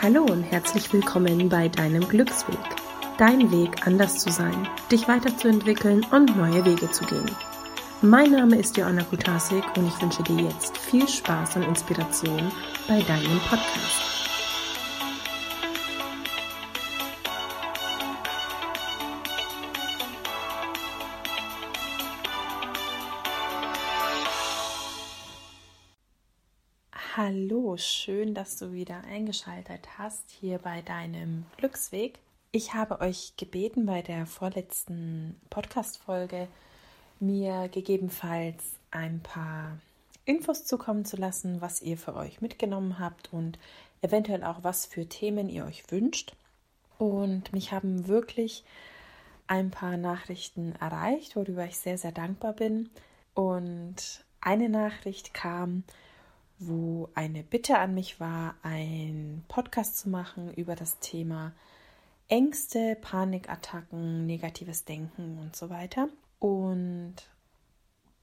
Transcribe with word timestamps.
Hallo 0.00 0.22
und 0.22 0.44
herzlich 0.44 0.92
willkommen 0.92 1.48
bei 1.48 1.68
deinem 1.68 2.08
Glücksweg. 2.08 2.56
Dein 3.18 3.50
Weg, 3.50 3.84
anders 3.84 4.18
zu 4.18 4.30
sein, 4.30 4.68
dich 4.92 5.08
weiterzuentwickeln 5.08 6.06
und 6.12 6.36
neue 6.36 6.64
Wege 6.64 6.88
zu 6.92 7.04
gehen. 7.04 7.28
Mein 8.00 8.30
Name 8.30 8.60
ist 8.60 8.76
Joanna 8.76 9.02
Kutasik 9.02 9.64
und 9.76 9.88
ich 9.88 10.00
wünsche 10.00 10.22
dir 10.22 10.44
jetzt 10.44 10.78
viel 10.78 11.08
Spaß 11.08 11.56
und 11.56 11.64
Inspiration 11.64 12.52
bei 12.86 13.02
deinem 13.02 13.40
Podcast. 13.40 14.17
Schön, 27.78 28.34
dass 28.34 28.56
du 28.56 28.72
wieder 28.72 29.02
eingeschaltet 29.04 29.86
hast 29.96 30.30
hier 30.30 30.58
bei 30.58 30.82
deinem 30.82 31.46
Glücksweg. 31.56 32.18
Ich 32.50 32.74
habe 32.74 33.00
euch 33.00 33.34
gebeten, 33.36 33.86
bei 33.86 34.02
der 34.02 34.26
vorletzten 34.26 35.40
Podcast-Folge 35.50 36.48
mir 37.20 37.68
gegebenenfalls 37.68 38.64
ein 38.90 39.20
paar 39.20 39.78
Infos 40.24 40.64
zukommen 40.64 41.04
zu 41.04 41.16
lassen, 41.16 41.60
was 41.60 41.80
ihr 41.80 41.96
für 41.96 42.16
euch 42.16 42.40
mitgenommen 42.40 42.98
habt 42.98 43.32
und 43.32 43.58
eventuell 44.02 44.44
auch 44.44 44.64
was 44.64 44.86
für 44.86 45.08
Themen 45.08 45.48
ihr 45.48 45.64
euch 45.64 45.90
wünscht. 45.90 46.34
Und 46.98 47.52
mich 47.52 47.72
haben 47.72 48.08
wirklich 48.08 48.64
ein 49.46 49.70
paar 49.70 49.96
Nachrichten 49.96 50.74
erreicht, 50.80 51.36
worüber 51.36 51.64
ich 51.64 51.78
sehr, 51.78 51.96
sehr 51.96 52.12
dankbar 52.12 52.54
bin. 52.54 52.90
Und 53.34 54.24
eine 54.40 54.68
Nachricht 54.68 55.32
kam, 55.32 55.84
wo 56.58 57.08
eine 57.14 57.42
Bitte 57.42 57.78
an 57.78 57.94
mich 57.94 58.20
war, 58.20 58.56
einen 58.62 59.44
Podcast 59.48 59.98
zu 59.98 60.08
machen 60.08 60.52
über 60.54 60.74
das 60.74 60.98
Thema 60.98 61.52
Ängste, 62.28 62.96
Panikattacken, 63.00 64.26
negatives 64.26 64.84
Denken 64.84 65.38
und 65.38 65.56
so 65.56 65.70
weiter. 65.70 66.08
Und 66.38 67.14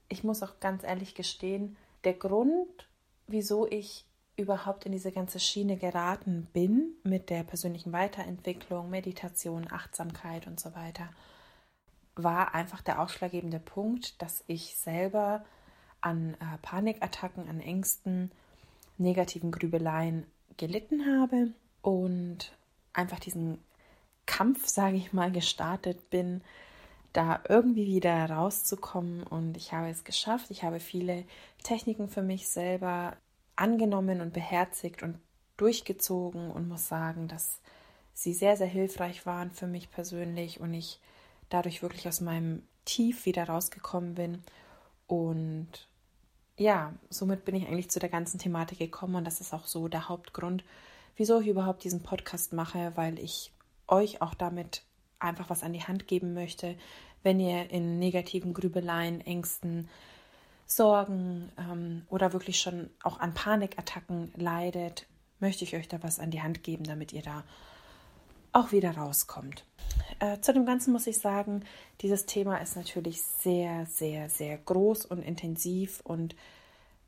ich 0.08 0.22
muss 0.22 0.42
auch 0.42 0.60
ganz 0.60 0.84
ehrlich 0.84 1.14
gestehen, 1.14 1.76
der 2.04 2.14
Grund, 2.14 2.88
wieso 3.26 3.66
ich 3.66 4.04
überhaupt 4.36 4.84
in 4.84 4.92
diese 4.92 5.12
ganze 5.12 5.40
Schiene 5.40 5.76
geraten 5.76 6.46
bin 6.52 6.94
mit 7.02 7.30
der 7.30 7.42
persönlichen 7.42 7.92
Weiterentwicklung, 7.92 8.90
Meditation, 8.90 9.66
Achtsamkeit 9.70 10.46
und 10.46 10.60
so 10.60 10.74
weiter, 10.74 11.08
war 12.14 12.54
einfach 12.54 12.82
der 12.82 13.00
ausschlaggebende 13.00 13.60
Punkt, 13.60 14.20
dass 14.20 14.44
ich 14.46 14.76
selber 14.76 15.44
an 16.06 16.34
äh, 16.34 16.58
Panikattacken, 16.62 17.48
an 17.48 17.60
Ängsten, 17.60 18.30
negativen 18.96 19.50
Grübeleien 19.50 20.24
gelitten 20.56 21.04
habe 21.20 21.48
und 21.82 22.52
einfach 22.92 23.18
diesen 23.18 23.58
Kampf, 24.24 24.68
sage 24.68 24.96
ich 24.96 25.12
mal, 25.12 25.32
gestartet 25.32 26.08
bin, 26.10 26.42
da 27.12 27.40
irgendwie 27.48 27.86
wieder 27.86 28.30
rauszukommen. 28.30 29.24
Und 29.24 29.56
ich 29.56 29.72
habe 29.72 29.88
es 29.88 30.04
geschafft. 30.04 30.50
Ich 30.50 30.62
habe 30.62 30.78
viele 30.78 31.24
Techniken 31.64 32.08
für 32.08 32.22
mich 32.22 32.48
selber 32.48 33.16
angenommen 33.56 34.20
und 34.20 34.32
beherzigt 34.32 35.02
und 35.02 35.18
durchgezogen 35.56 36.52
und 36.52 36.68
muss 36.68 36.86
sagen, 36.86 37.26
dass 37.26 37.60
sie 38.14 38.32
sehr, 38.32 38.56
sehr 38.56 38.66
hilfreich 38.68 39.26
waren 39.26 39.50
für 39.50 39.66
mich 39.66 39.90
persönlich 39.90 40.60
und 40.60 40.72
ich 40.72 41.00
dadurch 41.48 41.82
wirklich 41.82 42.06
aus 42.06 42.20
meinem 42.20 42.62
Tief 42.84 43.26
wieder 43.26 43.48
rausgekommen 43.48 44.14
bin 44.14 44.42
und 45.06 45.88
ja, 46.56 46.94
somit 47.10 47.44
bin 47.44 47.54
ich 47.54 47.66
eigentlich 47.66 47.90
zu 47.90 47.98
der 47.98 48.08
ganzen 48.08 48.38
Thematik 48.38 48.78
gekommen 48.78 49.16
und 49.16 49.24
das 49.24 49.40
ist 49.40 49.52
auch 49.52 49.66
so 49.66 49.88
der 49.88 50.08
Hauptgrund, 50.08 50.64
wieso 51.16 51.40
ich 51.40 51.48
überhaupt 51.48 51.84
diesen 51.84 52.02
Podcast 52.02 52.52
mache, 52.52 52.92
weil 52.94 53.18
ich 53.18 53.52
euch 53.88 54.22
auch 54.22 54.34
damit 54.34 54.82
einfach 55.18 55.50
was 55.50 55.62
an 55.62 55.72
die 55.72 55.82
Hand 55.82 56.06
geben 56.06 56.34
möchte, 56.34 56.76
wenn 57.22 57.40
ihr 57.40 57.70
in 57.70 57.98
negativen 57.98 58.54
Grübeleien, 58.54 59.20
Ängsten, 59.20 59.88
Sorgen 60.66 61.50
ähm, 61.58 62.02
oder 62.08 62.32
wirklich 62.32 62.60
schon 62.60 62.90
auch 63.02 63.20
an 63.20 63.34
Panikattacken 63.34 64.32
leidet, 64.36 65.06
möchte 65.38 65.64
ich 65.64 65.76
euch 65.76 65.88
da 65.88 66.02
was 66.02 66.18
an 66.18 66.30
die 66.30 66.42
Hand 66.42 66.62
geben, 66.62 66.84
damit 66.84 67.12
ihr 67.12 67.22
da 67.22 67.44
auch 68.52 68.72
wieder 68.72 68.96
rauskommt. 68.96 69.64
Äh, 70.18 70.40
zu 70.40 70.52
dem 70.52 70.64
Ganzen 70.64 70.92
muss 70.92 71.06
ich 71.06 71.18
sagen, 71.18 71.64
dieses 72.00 72.26
Thema 72.26 72.56
ist 72.58 72.76
natürlich 72.76 73.22
sehr, 73.22 73.86
sehr, 73.86 74.28
sehr 74.28 74.56
groß 74.56 75.04
und 75.06 75.22
intensiv 75.22 76.00
und 76.04 76.34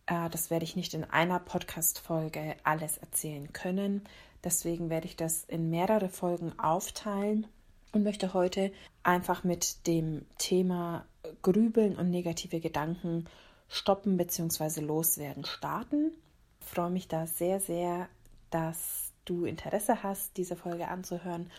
äh, 0.06 0.28
das 0.30 0.50
werde 0.50 0.64
ich 0.64 0.76
nicht 0.76 0.94
in 0.94 1.04
einer 1.04 1.38
Podcast-Folge 1.38 2.56
alles 2.64 2.98
erzählen 2.98 3.52
können. 3.52 4.02
Deswegen 4.44 4.90
werde 4.90 5.06
ich 5.06 5.16
das 5.16 5.44
in 5.44 5.70
mehrere 5.70 6.08
Folgen 6.08 6.58
aufteilen 6.58 7.46
und 7.92 8.04
möchte 8.04 8.34
heute 8.34 8.72
einfach 9.02 9.42
mit 9.42 9.86
dem 9.86 10.26
Thema 10.36 11.06
Grübeln 11.42 11.96
und 11.96 12.10
negative 12.10 12.60
Gedanken 12.60 13.24
stoppen 13.68 14.16
bzw. 14.16 14.80
loswerden 14.80 15.44
starten. 15.44 16.12
Ich 16.60 16.66
freue 16.66 16.90
mich 16.90 17.08
da 17.08 17.26
sehr, 17.26 17.60
sehr, 17.60 18.08
dass 18.50 19.12
du 19.24 19.44
Interesse 19.44 20.02
hast, 20.02 20.36
diese 20.36 20.56
Folge 20.56 20.88
anzuhören. 20.88 21.50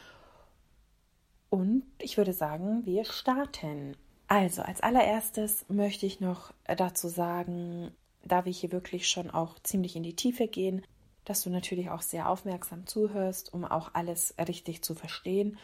Und 1.50 1.84
ich 2.00 2.18
würde 2.18 2.34
sagen, 2.34 2.86
wir 2.86 3.06
starten. 3.06 3.96
Also, 4.28 4.62
als 4.62 4.82
allererstes 4.82 5.66
möchte 5.70 6.06
ich 6.06 6.20
noch 6.20 6.54
dazu 6.66 7.08
sagen, 7.08 7.92
da 8.24 8.46
wir 8.46 8.52
hier 8.52 8.72
wirklich 8.72 9.08
schon 9.10 9.32
auch 9.32 9.58
ziemlich 9.60 9.96
in 9.96 10.04
die 10.04 10.16
Tiefe 10.16 10.48
gehen, 10.48 10.84
dass 11.26 11.44
du 11.44 11.50
natürlich 11.50 11.90
auch 11.90 12.02
sehr 12.02 12.30
aufmerksam 12.30 12.86
zuhörst, 12.86 13.54
um 13.54 13.66
auch 13.66 13.92
alles 13.94 14.36
richtig 14.48 14.84
zu 14.84 14.96
verstehen. 14.96 15.58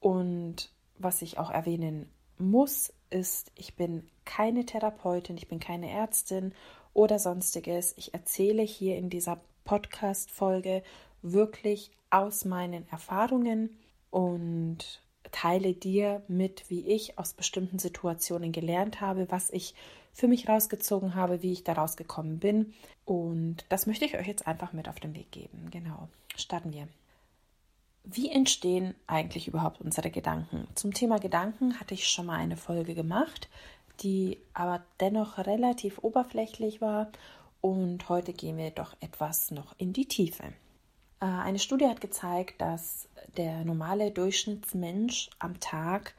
Und 0.00 0.70
was 0.98 1.22
ich 1.22 1.38
auch 1.38 1.50
erwähnen 1.50 2.10
muss, 2.38 2.92
ist, 3.10 3.52
ich 3.54 3.76
bin 3.76 4.08
keine 4.24 4.66
Therapeutin, 4.66 5.36
ich 5.36 5.48
bin 5.48 5.60
keine 5.60 5.90
Ärztin 5.90 6.52
oder 6.92 7.18
sonstiges. 7.18 7.94
Ich 7.96 8.14
erzähle 8.14 8.62
hier 8.62 8.96
in 8.96 9.10
dieser 9.10 9.40
Podcast-Folge 9.64 10.82
wirklich 11.22 11.90
aus 12.10 12.44
meinen 12.44 12.86
Erfahrungen 12.90 13.78
und 14.10 15.02
teile 15.34 15.74
dir 15.74 16.22
mit, 16.28 16.70
wie 16.70 16.86
ich 16.86 17.18
aus 17.18 17.32
bestimmten 17.32 17.80
Situationen 17.80 18.52
gelernt 18.52 19.00
habe, 19.00 19.26
was 19.30 19.50
ich 19.50 19.74
für 20.12 20.28
mich 20.28 20.48
rausgezogen 20.48 21.16
habe, 21.16 21.42
wie 21.42 21.52
ich 21.52 21.64
daraus 21.64 21.96
gekommen 21.96 22.38
bin. 22.38 22.72
Und 23.04 23.64
das 23.68 23.86
möchte 23.86 24.04
ich 24.04 24.16
euch 24.16 24.28
jetzt 24.28 24.46
einfach 24.46 24.72
mit 24.72 24.88
auf 24.88 25.00
den 25.00 25.14
Weg 25.14 25.32
geben. 25.32 25.68
Genau. 25.72 26.08
Starten 26.36 26.72
wir. 26.72 26.86
Wie 28.04 28.30
entstehen 28.30 28.94
eigentlich 29.08 29.48
überhaupt 29.48 29.80
unsere 29.80 30.10
Gedanken? 30.10 30.68
Zum 30.76 30.94
Thema 30.94 31.18
Gedanken 31.18 31.80
hatte 31.80 31.94
ich 31.94 32.06
schon 32.06 32.26
mal 32.26 32.38
eine 32.38 32.56
Folge 32.56 32.94
gemacht, 32.94 33.48
die 34.02 34.38
aber 34.52 34.84
dennoch 35.00 35.38
relativ 35.38 35.98
oberflächlich 35.98 36.80
war. 36.80 37.10
Und 37.60 38.08
heute 38.08 38.34
gehen 38.34 38.56
wir 38.56 38.70
doch 38.70 38.94
etwas 39.00 39.50
noch 39.50 39.74
in 39.78 39.92
die 39.92 40.06
Tiefe. 40.06 40.44
Äh, 41.24 41.26
eine 41.26 41.58
Studie 41.58 41.86
hat 41.86 42.02
gezeigt, 42.02 42.60
dass 42.60 43.08
der 43.38 43.64
normale 43.64 44.10
Durchschnittsmensch 44.10 45.30
am 45.38 45.58
Tag 45.58 46.14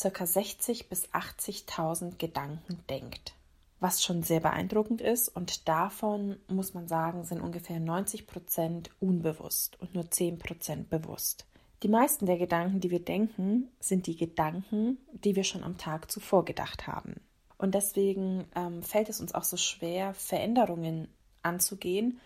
ca. 0.00 0.08
60.000 0.08 0.88
bis 0.88 1.08
80.000 1.08 2.18
Gedanken 2.18 2.78
denkt, 2.88 3.34
was 3.80 4.02
schon 4.02 4.22
sehr 4.22 4.40
beeindruckend 4.40 5.00
ist 5.00 5.28
und 5.28 5.68
davon 5.68 6.36
muss 6.48 6.72
man 6.72 6.86
sagen, 6.86 7.24
sind 7.24 7.40
ungefähr 7.40 7.80
90 7.80 8.26
Prozent 8.26 8.90
unbewusst 9.00 9.80
und 9.80 9.94
nur 9.94 10.10
10 10.10 10.38
Prozent 10.38 10.88
bewusst. 10.88 11.46
Die 11.82 11.88
meisten 11.88 12.26
der 12.26 12.38
Gedanken, 12.38 12.80
die 12.80 12.90
wir 12.90 13.04
denken, 13.04 13.68
sind 13.78 14.06
die 14.06 14.16
Gedanken, 14.16 14.98
die 15.12 15.36
wir 15.36 15.44
schon 15.44 15.64
am 15.64 15.76
Tag 15.76 16.10
zuvor 16.10 16.44
gedacht 16.44 16.86
haben. 16.86 17.20
Und 17.58 17.74
deswegen 17.74 18.46
ähm, 18.54 18.82
fällt 18.82 19.08
es 19.08 19.20
uns 19.20 19.34
auch 19.34 19.44
so 19.44 19.56
schwer, 19.56 20.14
Veränderungen 20.14 21.08
anzugehen, 21.42 22.20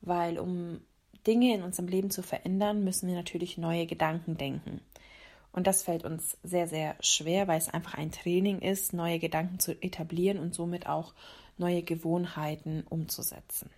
weil 0.00 0.38
um 0.38 0.80
Dinge 1.26 1.54
in 1.54 1.62
unserem 1.62 1.88
Leben 1.88 2.10
zu 2.10 2.22
verändern, 2.22 2.84
müssen 2.84 3.08
wir 3.08 3.14
natürlich 3.14 3.58
neue 3.58 3.86
Gedanken 3.86 4.36
denken. 4.36 4.80
Und 5.52 5.66
das 5.66 5.84
fällt 5.84 6.04
uns 6.04 6.36
sehr, 6.42 6.66
sehr 6.66 6.96
schwer, 7.00 7.46
weil 7.46 7.58
es 7.58 7.68
einfach 7.68 7.94
ein 7.94 8.10
Training 8.10 8.58
ist, 8.60 8.92
neue 8.92 9.20
Gedanken 9.20 9.60
zu 9.60 9.80
etablieren 9.82 10.38
und 10.38 10.54
somit 10.54 10.88
auch 10.88 11.14
neue 11.58 11.82
Gewohnheiten 11.82 12.84
umzusetzen. 12.88 13.70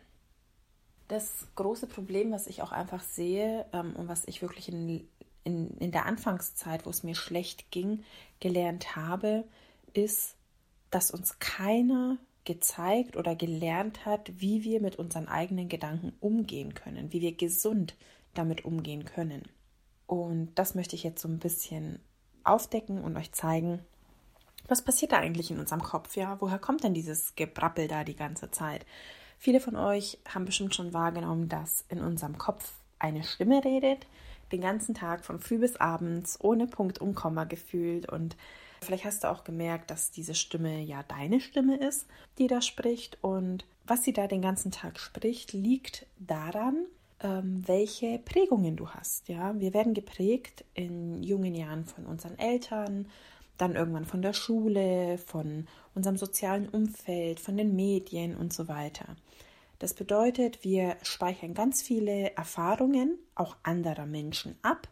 Das 1.08 1.46
große 1.54 1.86
Problem, 1.86 2.32
was 2.32 2.46
ich 2.46 2.62
auch 2.62 2.72
einfach 2.72 3.02
sehe 3.02 3.66
ähm, 3.72 3.94
und 3.94 4.08
was 4.08 4.26
ich 4.26 4.42
wirklich 4.42 4.68
in, 4.68 5.06
in, 5.44 5.76
in 5.78 5.92
der 5.92 6.06
Anfangszeit, 6.06 6.86
wo 6.86 6.90
es 6.90 7.02
mir 7.02 7.14
schlecht 7.14 7.70
ging, 7.70 8.02
gelernt 8.40 8.96
habe, 8.96 9.44
ist, 9.92 10.34
dass 10.90 11.10
uns 11.10 11.38
keiner 11.38 12.16
gezeigt 12.46 13.16
oder 13.16 13.36
gelernt 13.36 14.06
hat, 14.06 14.40
wie 14.40 14.64
wir 14.64 14.80
mit 14.80 14.96
unseren 14.96 15.28
eigenen 15.28 15.68
Gedanken 15.68 16.14
umgehen 16.20 16.72
können, 16.74 17.12
wie 17.12 17.20
wir 17.20 17.36
gesund 17.36 17.96
damit 18.32 18.64
umgehen 18.64 19.04
können. 19.04 19.42
Und 20.06 20.54
das 20.54 20.74
möchte 20.74 20.96
ich 20.96 21.02
jetzt 21.02 21.20
so 21.20 21.28
ein 21.28 21.38
bisschen 21.38 22.00
aufdecken 22.44 23.02
und 23.02 23.16
euch 23.16 23.32
zeigen, 23.32 23.80
was 24.68 24.82
passiert 24.82 25.12
da 25.12 25.18
eigentlich 25.18 25.50
in 25.50 25.58
unserem 25.58 25.82
Kopf? 25.82 26.16
Ja, 26.16 26.40
woher 26.40 26.58
kommt 26.58 26.82
denn 26.84 26.94
dieses 26.94 27.34
Gebrappel 27.34 27.88
da 27.88 28.04
die 28.04 28.16
ganze 28.16 28.50
Zeit? 28.50 28.86
Viele 29.38 29.60
von 29.60 29.76
euch 29.76 30.18
haben 30.28 30.44
bestimmt 30.44 30.74
schon 30.74 30.92
wahrgenommen, 30.92 31.48
dass 31.48 31.84
in 31.88 32.00
unserem 32.00 32.38
Kopf 32.38 32.72
eine 32.98 33.22
Stimme 33.22 33.64
redet, 33.64 34.06
den 34.52 34.60
ganzen 34.60 34.94
Tag 34.94 35.24
von 35.24 35.40
früh 35.40 35.58
bis 35.58 35.76
abends, 35.76 36.38
ohne 36.40 36.66
Punkt 36.66 37.00
und 37.00 37.14
Komma 37.14 37.44
gefühlt. 37.44 38.10
Und 38.10 38.36
vielleicht 38.86 39.04
hast 39.04 39.24
du 39.24 39.30
auch 39.30 39.44
gemerkt, 39.44 39.90
dass 39.90 40.10
diese 40.10 40.34
Stimme 40.34 40.80
ja 40.80 41.02
deine 41.02 41.40
Stimme 41.40 41.76
ist, 41.76 42.06
die 42.38 42.46
da 42.46 42.62
spricht. 42.62 43.18
Und 43.22 43.66
was 43.84 44.04
sie 44.04 44.12
da 44.12 44.26
den 44.26 44.42
ganzen 44.42 44.70
Tag 44.70 44.98
spricht, 44.98 45.52
liegt 45.52 46.06
daran, 46.18 46.86
ähm, 47.20 47.62
welche 47.66 48.18
Prägungen 48.18 48.76
du 48.76 48.88
hast. 48.90 49.28
Ja, 49.28 49.58
wir 49.58 49.74
werden 49.74 49.94
geprägt 49.94 50.64
in 50.74 51.22
jungen 51.22 51.54
Jahren 51.54 51.84
von 51.84 52.06
unseren 52.06 52.38
Eltern, 52.38 53.08
dann 53.58 53.74
irgendwann 53.74 54.04
von 54.04 54.22
der 54.22 54.34
Schule, 54.34 55.18
von 55.18 55.66
unserem 55.94 56.16
sozialen 56.16 56.68
Umfeld, 56.68 57.40
von 57.40 57.56
den 57.56 57.74
Medien 57.74 58.36
und 58.36 58.52
so 58.52 58.68
weiter. 58.68 59.16
Das 59.78 59.94
bedeutet, 59.94 60.64
wir 60.64 60.96
speichern 61.02 61.54
ganz 61.54 61.82
viele 61.82 62.34
Erfahrungen 62.36 63.18
auch 63.34 63.56
anderer 63.62 64.06
Menschen 64.06 64.56
ab, 64.62 64.88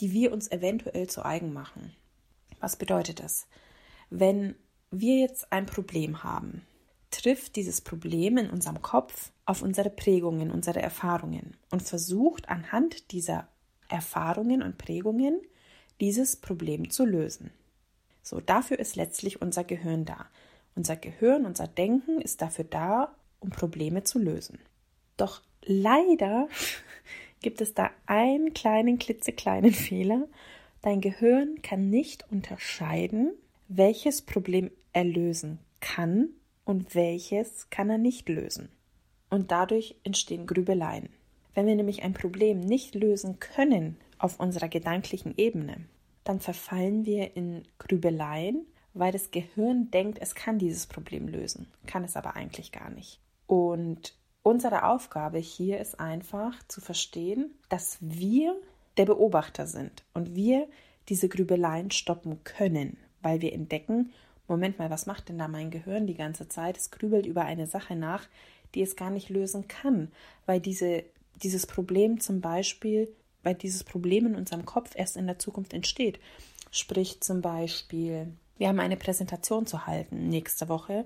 die 0.00 0.12
wir 0.12 0.32
uns 0.32 0.50
eventuell 0.50 1.08
zu 1.08 1.24
eigen 1.24 1.52
machen. 1.52 1.94
Was 2.62 2.76
bedeutet 2.76 3.18
das? 3.18 3.48
Wenn 4.08 4.54
wir 4.92 5.18
jetzt 5.18 5.52
ein 5.52 5.66
Problem 5.66 6.22
haben, 6.22 6.64
trifft 7.10 7.56
dieses 7.56 7.80
Problem 7.80 8.38
in 8.38 8.50
unserem 8.50 8.80
Kopf 8.80 9.32
auf 9.46 9.62
unsere 9.62 9.90
Prägungen, 9.90 10.52
unsere 10.52 10.80
Erfahrungen 10.80 11.56
und 11.72 11.82
versucht 11.82 12.48
anhand 12.48 13.10
dieser 13.10 13.48
Erfahrungen 13.88 14.62
und 14.62 14.78
Prägungen 14.78 15.40
dieses 16.00 16.36
Problem 16.36 16.88
zu 16.88 17.04
lösen. 17.04 17.50
So, 18.22 18.40
dafür 18.40 18.78
ist 18.78 18.94
letztlich 18.94 19.42
unser 19.42 19.64
Gehirn 19.64 20.04
da. 20.04 20.26
Unser 20.76 20.94
Gehirn, 20.94 21.44
unser 21.44 21.66
Denken 21.66 22.20
ist 22.20 22.42
dafür 22.42 22.64
da, 22.64 23.12
um 23.40 23.50
Probleme 23.50 24.04
zu 24.04 24.20
lösen. 24.20 24.60
Doch 25.16 25.42
leider 25.64 26.48
gibt 27.42 27.60
es 27.60 27.74
da 27.74 27.90
einen 28.06 28.54
kleinen, 28.54 29.00
klitzekleinen 29.00 29.72
Fehler. 29.72 30.28
Dein 30.82 31.00
Gehirn 31.00 31.62
kann 31.62 31.90
nicht 31.90 32.30
unterscheiden, 32.32 33.32
welches 33.68 34.20
Problem 34.20 34.70
er 34.92 35.04
lösen 35.04 35.60
kann 35.80 36.30
und 36.64 36.96
welches 36.96 37.70
kann 37.70 37.88
er 37.88 37.98
nicht 37.98 38.28
lösen. 38.28 38.68
Und 39.30 39.52
dadurch 39.52 39.96
entstehen 40.02 40.46
Grübeleien. 40.46 41.08
Wenn 41.54 41.66
wir 41.66 41.76
nämlich 41.76 42.02
ein 42.02 42.14
Problem 42.14 42.58
nicht 42.58 42.96
lösen 42.96 43.38
können 43.38 43.96
auf 44.18 44.40
unserer 44.40 44.68
gedanklichen 44.68 45.34
Ebene, 45.36 45.86
dann 46.24 46.40
verfallen 46.40 47.04
wir 47.06 47.36
in 47.36 47.62
Grübeleien, 47.78 48.66
weil 48.92 49.12
das 49.12 49.30
Gehirn 49.30 49.90
denkt, 49.90 50.18
es 50.20 50.34
kann 50.34 50.58
dieses 50.58 50.86
Problem 50.86 51.28
lösen, 51.28 51.68
kann 51.86 52.04
es 52.04 52.16
aber 52.16 52.34
eigentlich 52.34 52.72
gar 52.72 52.90
nicht. 52.90 53.20
Und 53.46 54.16
unsere 54.42 54.86
Aufgabe 54.86 55.38
hier 55.38 55.78
ist 55.78 56.00
einfach 56.00 56.60
zu 56.66 56.80
verstehen, 56.80 57.54
dass 57.68 57.98
wir 58.00 58.56
der 58.96 59.06
Beobachter 59.06 59.66
sind 59.66 60.04
und 60.14 60.34
wir 60.34 60.68
diese 61.08 61.28
Grübeleien 61.28 61.90
stoppen 61.90 62.44
können, 62.44 62.96
weil 63.22 63.40
wir 63.40 63.52
entdecken, 63.52 64.12
Moment 64.48 64.78
mal, 64.78 64.90
was 64.90 65.06
macht 65.06 65.28
denn 65.28 65.38
da 65.38 65.48
mein 65.48 65.70
Gehirn 65.70 66.06
die 66.06 66.14
ganze 66.14 66.48
Zeit? 66.48 66.76
Es 66.76 66.90
grübelt 66.90 67.26
über 67.26 67.44
eine 67.44 67.66
Sache 67.66 67.96
nach, 67.96 68.28
die 68.74 68.82
es 68.82 68.96
gar 68.96 69.10
nicht 69.10 69.28
lösen 69.28 69.68
kann, 69.68 70.10
weil 70.46 70.60
diese, 70.60 71.04
dieses 71.42 71.66
Problem 71.66 72.20
zum 72.20 72.40
Beispiel 72.40 73.08
weil 73.42 73.54
dieses 73.54 73.84
Problem 73.84 74.26
in 74.26 74.36
unserem 74.36 74.64
Kopf 74.64 74.92
erst 74.94 75.16
in 75.16 75.26
der 75.26 75.38
Zukunft 75.38 75.72
entsteht. 75.72 76.18
Sprich 76.70 77.20
zum 77.20 77.42
Beispiel, 77.42 78.28
wir 78.58 78.68
haben 78.68 78.80
eine 78.80 78.96
Präsentation 78.96 79.66
zu 79.66 79.86
halten 79.86 80.28
nächste 80.28 80.68
Woche 80.68 81.04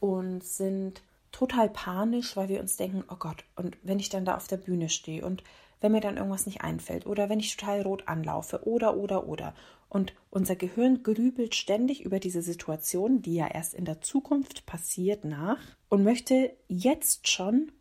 und 0.00 0.44
sind 0.44 1.02
total 1.32 1.68
panisch, 1.68 2.36
weil 2.36 2.48
wir 2.48 2.60
uns 2.60 2.76
denken, 2.76 3.04
oh 3.08 3.16
Gott, 3.18 3.44
und 3.56 3.76
wenn 3.82 3.98
ich 3.98 4.08
dann 4.08 4.24
da 4.24 4.36
auf 4.36 4.46
der 4.46 4.56
Bühne 4.56 4.88
stehe 4.88 5.24
und 5.24 5.42
wenn 5.80 5.92
mir 5.92 6.00
dann 6.00 6.16
irgendwas 6.16 6.46
nicht 6.46 6.62
einfällt 6.62 7.06
oder 7.06 7.28
wenn 7.28 7.40
ich 7.40 7.56
total 7.56 7.82
rot 7.82 8.08
anlaufe 8.08 8.66
oder 8.66 8.96
oder 8.96 9.26
oder. 9.28 9.54
Und 9.88 10.14
unser 10.30 10.56
Gehirn 10.56 11.02
grübelt 11.02 11.54
ständig 11.54 12.04
über 12.04 12.18
diese 12.18 12.42
Situation, 12.42 13.22
die 13.22 13.34
ja 13.34 13.46
erst 13.46 13.74
in 13.74 13.84
der 13.84 14.00
Zukunft 14.00 14.66
passiert, 14.66 15.24
nach 15.24 15.60
und 15.88 16.02
möchte 16.02 16.52
jetzt 16.68 17.28
schon 17.28 17.72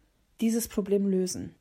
dieses 0.42 0.68
Problem 0.68 1.08
lösen. 1.08 1.56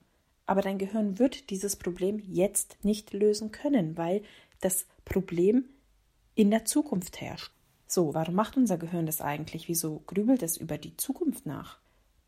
Aber 0.47 0.61
dein 0.61 0.79
Gehirn 0.79 1.19
wird 1.19 1.51
dieses 1.51 1.77
Problem 1.77 2.19
jetzt 2.19 2.77
nicht 2.83 3.13
lösen 3.13 3.51
können, 3.51 3.97
weil 3.97 4.23
das 4.61 4.87
Problem 5.05 5.65
in 6.35 6.51
der 6.51 6.65
Zukunft 6.65 7.21
herrscht. 7.21 7.53
So, 7.87 8.13
warum 8.13 8.35
macht 8.35 8.57
unser 8.57 8.77
Gehirn 8.77 9.07
das 9.07 9.21
eigentlich? 9.21 9.69
Wieso 9.69 10.03
grübelt 10.07 10.43
es 10.43 10.57
über 10.57 10.79
die 10.79 10.97
Zukunft 10.97 11.47
nach? 11.47 11.79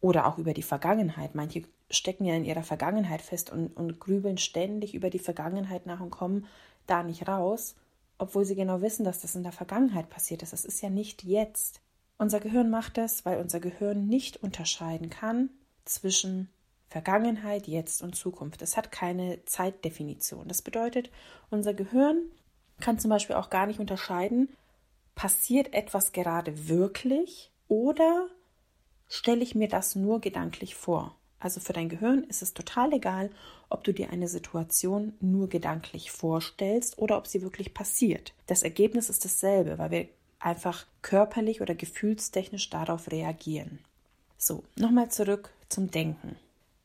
Oder 0.00 0.26
auch 0.26 0.38
über 0.38 0.54
die 0.54 0.62
Vergangenheit. 0.62 1.34
Manche 1.34 1.64
stecken 1.90 2.24
ja 2.24 2.34
in 2.34 2.44
ihrer 2.44 2.62
Vergangenheit 2.62 3.22
fest 3.22 3.50
und, 3.50 3.76
und 3.76 4.00
grübeln 4.00 4.38
ständig 4.38 4.94
über 4.94 5.10
die 5.10 5.18
Vergangenheit 5.18 5.86
nach 5.86 6.00
und 6.00 6.10
kommen 6.10 6.46
da 6.86 7.02
nicht 7.02 7.28
raus, 7.28 7.74
obwohl 8.18 8.44
sie 8.44 8.54
genau 8.54 8.80
wissen, 8.80 9.04
dass 9.04 9.20
das 9.20 9.34
in 9.34 9.42
der 9.42 9.52
Vergangenheit 9.52 10.08
passiert 10.08 10.42
ist. 10.42 10.52
Das 10.52 10.64
ist 10.64 10.80
ja 10.82 10.90
nicht 10.90 11.24
jetzt. 11.24 11.80
Unser 12.18 12.40
Gehirn 12.40 12.70
macht 12.70 12.96
das, 12.96 13.24
weil 13.26 13.40
unser 13.40 13.60
Gehirn 13.60 14.06
nicht 14.06 14.42
unterscheiden 14.42 15.10
kann 15.10 15.50
zwischen 15.84 16.48
Vergangenheit, 16.88 17.66
Jetzt 17.66 18.02
und 18.02 18.14
Zukunft. 18.14 18.62
Es 18.62 18.76
hat 18.76 18.90
keine 18.90 19.44
Zeitdefinition. 19.44 20.48
Das 20.48 20.62
bedeutet, 20.62 21.10
unser 21.50 21.74
Gehirn 21.74 22.30
kann 22.80 22.98
zum 22.98 23.10
Beispiel 23.10 23.36
auch 23.36 23.50
gar 23.50 23.66
nicht 23.66 23.80
unterscheiden, 23.80 24.48
passiert 25.14 25.74
etwas 25.74 26.12
gerade 26.12 26.68
wirklich 26.68 27.50
oder 27.68 28.28
stelle 29.08 29.42
ich 29.42 29.54
mir 29.54 29.68
das 29.68 29.96
nur 29.96 30.20
gedanklich 30.20 30.74
vor. 30.74 31.16
Also 31.46 31.60
für 31.60 31.72
dein 31.72 31.88
Gehirn 31.88 32.24
ist 32.24 32.42
es 32.42 32.54
total 32.54 32.92
egal, 32.92 33.30
ob 33.70 33.84
du 33.84 33.94
dir 33.94 34.10
eine 34.10 34.26
Situation 34.26 35.12
nur 35.20 35.48
gedanklich 35.48 36.10
vorstellst 36.10 36.98
oder 36.98 37.16
ob 37.16 37.28
sie 37.28 37.40
wirklich 37.40 37.72
passiert. 37.72 38.34
Das 38.48 38.64
Ergebnis 38.64 39.10
ist 39.10 39.24
dasselbe, 39.24 39.78
weil 39.78 39.90
wir 39.92 40.08
einfach 40.40 40.86
körperlich 41.02 41.60
oder 41.60 41.76
gefühlstechnisch 41.76 42.68
darauf 42.68 43.12
reagieren. 43.12 43.78
So, 44.36 44.64
nochmal 44.74 45.12
zurück 45.12 45.52
zum 45.68 45.92
Denken 45.92 46.34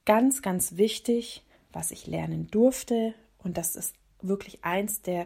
ganz, 0.05 0.43
ganz 0.43 0.77
wichtig, 0.77 1.41
was 1.73 1.89
ich 1.89 2.05
lernen 2.05 2.45
durfte. 2.51 3.15
Und 3.39 3.57
das 3.57 3.75
ist 3.75 3.95
wirklich 4.21 4.63
eins 4.63 5.01
der 5.01 5.25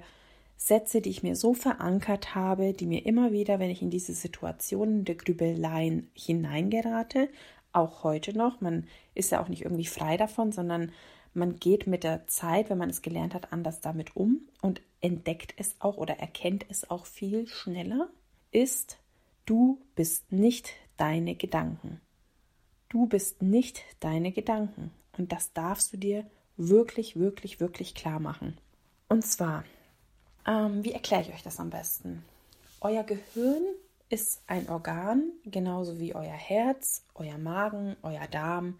Sätze, 0.57 1.01
die 1.01 1.09
ich 1.09 1.23
mir 1.23 1.35
so 1.35 1.53
verankert 1.53 2.35
habe, 2.35 2.71
die 2.71 2.85
mir 2.85 3.05
immer 3.05 3.31
wieder, 3.33 3.59
wenn 3.59 3.69
ich 3.69 3.81
in 3.81 3.89
diese 3.89 4.13
Situationen 4.13 5.03
der 5.03 5.15
Grübeleien 5.15 6.09
hineingerate, 6.13 7.27
auch 7.75 8.03
heute 8.03 8.37
noch, 8.37 8.61
man 8.61 8.87
ist 9.13 9.31
ja 9.31 9.41
auch 9.41 9.47
nicht 9.47 9.63
irgendwie 9.63 9.85
frei 9.85 10.17
davon, 10.17 10.51
sondern 10.51 10.91
man 11.33 11.57
geht 11.57 11.85
mit 11.85 12.03
der 12.03 12.27
Zeit, 12.27 12.69
wenn 12.69 12.77
man 12.77 12.89
es 12.89 13.01
gelernt 13.01 13.33
hat, 13.33 13.51
anders 13.51 13.81
damit 13.81 14.15
um 14.15 14.47
und 14.61 14.81
entdeckt 15.01 15.53
es 15.57 15.75
auch 15.79 15.97
oder 15.97 16.17
erkennt 16.19 16.65
es 16.69 16.89
auch 16.89 17.05
viel 17.05 17.47
schneller, 17.47 18.09
ist, 18.51 18.97
du 19.45 19.81
bist 19.95 20.31
nicht 20.31 20.71
deine 20.97 21.35
Gedanken. 21.35 21.99
Du 22.89 23.05
bist 23.05 23.41
nicht 23.41 23.83
deine 23.99 24.31
Gedanken. 24.31 24.91
Und 25.17 25.31
das 25.31 25.51
darfst 25.51 25.91
du 25.91 25.97
dir 25.97 26.25
wirklich, 26.55 27.17
wirklich, 27.17 27.59
wirklich 27.59 27.95
klar 27.95 28.19
machen. 28.19 28.57
Und 29.09 29.25
zwar, 29.25 29.65
ähm, 30.47 30.83
wie 30.83 30.93
erkläre 30.93 31.23
ich 31.23 31.33
euch 31.33 31.43
das 31.43 31.59
am 31.59 31.69
besten? 31.69 32.23
Euer 32.79 33.03
Gehirn 33.03 33.63
ist 34.09 34.41
ein 34.47 34.69
Organ, 34.69 35.31
genauso 35.45 35.99
wie 35.99 36.13
euer 36.13 36.23
Herz, 36.23 37.03
euer 37.15 37.37
Magen, 37.37 37.95
euer 38.03 38.27
Darm, 38.29 38.79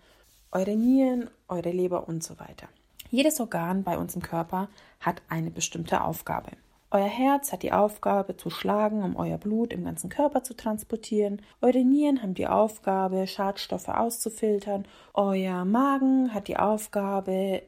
eure 0.51 0.75
Nieren, 0.75 1.29
eure 1.47 1.71
Leber 1.71 2.07
und 2.07 2.23
so 2.23 2.39
weiter. 2.39 2.67
Jedes 3.09 3.39
Organ 3.39 3.83
bei 3.83 3.97
uns 3.97 4.15
im 4.15 4.21
Körper 4.21 4.69
hat 4.99 5.21
eine 5.29 5.51
bestimmte 5.51 6.01
Aufgabe. 6.01 6.51
Euer 6.91 7.07
Herz 7.07 7.51
hat 7.51 7.63
die 7.63 7.73
Aufgabe 7.73 8.37
zu 8.37 8.49
schlagen, 8.49 9.03
um 9.03 9.15
euer 9.15 9.37
Blut 9.37 9.73
im 9.73 9.83
ganzen 9.83 10.09
Körper 10.09 10.43
zu 10.43 10.55
transportieren. 10.55 11.41
Eure 11.61 11.83
Nieren 11.83 12.21
haben 12.21 12.35
die 12.35 12.47
Aufgabe, 12.47 13.27
Schadstoffe 13.27 13.89
auszufiltern. 13.89 14.85
Euer 15.13 15.65
Magen 15.65 16.33
hat 16.33 16.47
die 16.47 16.57
Aufgabe, 16.57 17.63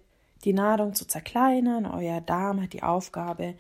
die 0.45 0.53
Nahrung 0.53 0.93
zu 0.93 1.05
zerkleinern. 1.05 1.85
Euer 1.85 2.21
Darm 2.21 2.61
hat 2.61 2.73
die 2.73 2.83
Aufgabe, 2.83 3.55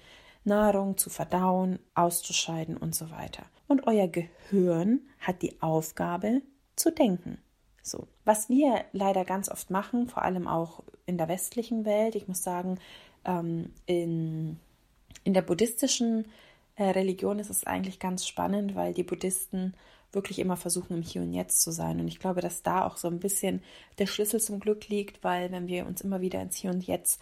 Nahrung 0.47 0.97
zu 0.97 1.09
verdauen, 1.09 1.79
auszuscheiden 1.93 2.77
und 2.77 2.95
so 2.95 3.11
weiter. 3.11 3.43
Und 3.67 3.85
euer 3.85 4.07
Gehirn 4.07 5.01
hat 5.19 5.41
die 5.41 5.61
Aufgabe 5.61 6.41
zu 6.75 6.91
denken. 6.91 7.37
So, 7.83 8.07
was 8.25 8.49
wir 8.49 8.83
leider 8.91 9.23
ganz 9.23 9.49
oft 9.49 9.69
machen, 9.69 10.07
vor 10.07 10.23
allem 10.23 10.47
auch 10.47 10.83
in 11.05 11.17
der 11.17 11.27
westlichen 11.27 11.85
Welt, 11.85 12.15
ich 12.15 12.27
muss 12.27 12.43
sagen, 12.43 12.79
ähm, 13.25 13.73
in 13.85 14.59
in 15.27 15.33
der 15.33 15.41
buddhistischen 15.41 16.25
äh, 16.77 16.85
Religion 16.85 17.37
ist 17.39 17.49
es 17.49 17.65
eigentlich 17.65 17.99
ganz 17.99 18.25
spannend, 18.25 18.75
weil 18.75 18.93
die 18.93 19.03
Buddhisten 19.03 19.73
wirklich 20.13 20.39
immer 20.39 20.55
versuchen, 20.55 20.95
im 20.95 21.01
Hier 21.01 21.21
und 21.21 21.33
Jetzt 21.33 21.61
zu 21.61 21.71
sein. 21.71 21.99
Und 21.99 22.07
ich 22.07 22.19
glaube, 22.19 22.39
dass 22.39 22.63
da 22.63 22.85
auch 22.85 22.95
so 22.95 23.09
ein 23.09 23.19
bisschen 23.19 23.61
der 23.99 24.07
Schlüssel 24.07 24.39
zum 24.39 24.61
Glück 24.61 24.87
liegt, 24.87 25.21
weil 25.25 25.51
wenn 25.51 25.67
wir 25.67 25.85
uns 25.85 25.99
immer 25.99 26.21
wieder 26.21 26.41
ins 26.41 26.55
Hier 26.55 26.71
und 26.71 26.87
Jetzt 26.87 27.21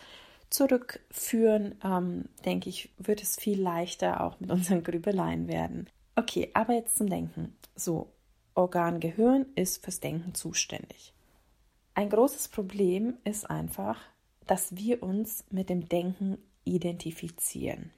zurückführen, 0.55 1.75
ähm, 1.83 2.25
denke 2.45 2.69
ich, 2.69 2.89
wird 2.97 3.21
es 3.21 3.35
viel 3.35 3.61
leichter 3.61 4.21
auch 4.21 4.39
mit 4.39 4.51
unseren 4.51 4.83
Grübeleien 4.83 5.47
werden. 5.47 5.89
Okay, 6.15 6.49
aber 6.53 6.73
jetzt 6.73 6.95
zum 6.95 7.09
Denken. 7.09 7.55
So, 7.75 8.13
Organ 8.53 9.01
Gehirn 9.01 9.45
ist 9.55 9.83
fürs 9.83 9.99
Denken 9.99 10.33
zuständig. 10.33 11.13
Ein 11.93 12.09
großes 12.09 12.47
Problem 12.47 13.17
ist 13.25 13.49
einfach, 13.49 13.99
dass 14.47 14.75
wir 14.75 15.03
uns 15.03 15.43
mit 15.49 15.69
dem 15.69 15.89
Denken 15.89 16.37
identifizieren. 16.63 17.91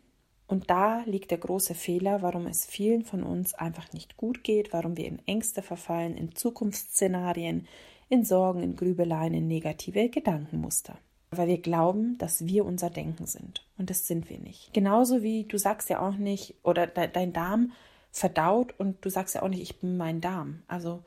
Und 0.48 0.70
da 0.70 1.04
liegt 1.06 1.30
der 1.32 1.38
große 1.38 1.76
Fehler, 1.76 2.22
warum 2.22 2.48
es 2.48 2.66
vielen 2.66 3.04
von 3.04 3.22
uns 3.22 3.54
einfach 3.54 3.92
nicht 3.92 4.18
gut 4.18 4.44
geht, 4.44 4.74
warum 4.74 4.98
wir 4.98 5.06
in 5.06 5.20
Ängste 5.28 5.62
verfallen, 5.62 6.16
in 6.16 6.34
Zukunftsszenarien, 6.36 7.68
in 8.10 8.24
Sorgen, 8.24 8.64
in 8.64 8.76
Grübeleien, 8.76 9.34
in 9.34 9.48
negative 9.48 10.10
Gedankenmuster. 10.10 10.98
Weil 11.32 11.48
wir 11.48 11.58
glauben, 11.58 12.18
dass 12.18 12.46
wir 12.46 12.66
unser 12.66 12.90
Denken 12.90 13.26
sind. 13.26 13.66
Und 13.78 13.90
das 13.90 14.08
sind 14.08 14.30
wir 14.30 14.40
nicht. 14.40 14.74
Genauso 14.74 15.24
wie 15.24 15.44
du 15.44 15.58
sagst 15.58 15.90
ja 15.90 16.00
auch 16.00 16.16
nicht, 16.16 16.56
oder 16.64 16.88
de 16.88 17.10
dein 17.12 17.34
Darm 17.34 17.74
verdaut 18.12 18.74
und 18.78 19.04
du 19.04 19.10
sagst 19.10 19.36
ja 19.36 19.44
auch 19.44 19.50
nicht, 19.50 19.62
ich 19.62 19.80
bin 19.80 19.98
mein 19.98 20.22
Darm. 20.22 20.64
Also 20.68 21.04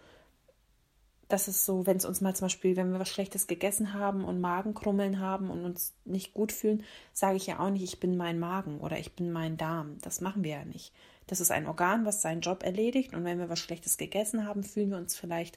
das 1.30 1.48
ist 1.48 1.64
so, 1.64 1.86
wenn 1.86 1.96
es 1.96 2.04
uns 2.04 2.20
mal 2.20 2.34
zum 2.34 2.46
Beispiel, 2.46 2.76
wenn 2.76 2.92
wir 2.92 2.98
was 2.98 3.08
Schlechtes 3.08 3.46
gegessen 3.46 3.94
haben 3.94 4.24
und 4.24 4.40
Magenkrummeln 4.40 5.20
haben 5.20 5.50
und 5.50 5.64
uns 5.64 5.94
nicht 6.04 6.34
gut 6.34 6.52
fühlen, 6.52 6.82
sage 7.12 7.36
ich 7.36 7.46
ja 7.46 7.60
auch 7.60 7.70
nicht, 7.70 7.84
ich 7.84 8.00
bin 8.00 8.16
mein 8.16 8.38
Magen 8.38 8.80
oder 8.80 8.98
ich 8.98 9.14
bin 9.14 9.32
mein 9.32 9.56
Darm. 9.56 9.98
Das 10.02 10.20
machen 10.20 10.44
wir 10.44 10.50
ja 10.52 10.64
nicht. 10.64 10.92
Das 11.26 11.40
ist 11.40 11.52
ein 11.52 11.66
Organ, 11.66 12.04
was 12.04 12.22
seinen 12.22 12.40
Job 12.40 12.64
erledigt 12.64 13.14
und 13.14 13.24
wenn 13.24 13.38
wir 13.38 13.48
was 13.48 13.60
Schlechtes 13.60 13.96
gegessen 13.96 14.46
haben, 14.46 14.64
fühlen 14.64 14.90
wir 14.90 14.98
uns 14.98 15.16
vielleicht 15.16 15.56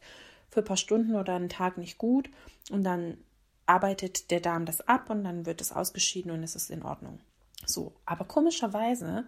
für 0.49 0.59
ein 0.59 0.65
paar 0.65 0.77
Stunden 0.77 1.15
oder 1.15 1.35
einen 1.35 1.49
Tag 1.49 1.77
nicht 1.77 1.97
gut 1.97 2.29
und 2.69 2.83
dann 2.83 3.17
arbeitet 3.65 4.31
der 4.31 4.39
Darm 4.39 4.65
das 4.65 4.81
ab 4.81 5.09
und 5.09 5.23
dann 5.23 5.45
wird 5.45 5.61
es 5.61 5.71
ausgeschieden 5.71 6.31
und 6.31 6.43
es 6.43 6.55
ist 6.55 6.69
in 6.69 6.83
Ordnung. 6.83 7.19
So, 7.65 7.93
aber 8.05 8.25
komischerweise, 8.25 9.25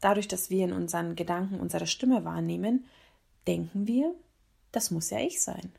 dadurch, 0.00 0.28
dass 0.28 0.50
wir 0.50 0.64
in 0.64 0.72
unseren 0.72 1.16
Gedanken 1.16 1.60
unsere 1.60 1.86
Stimme 1.86 2.24
wahrnehmen, 2.24 2.84
denken 3.46 3.86
wir, 3.86 4.14
das 4.72 4.90
muss 4.90 5.10
ja 5.10 5.20
ich 5.20 5.42
sein. 5.42 5.72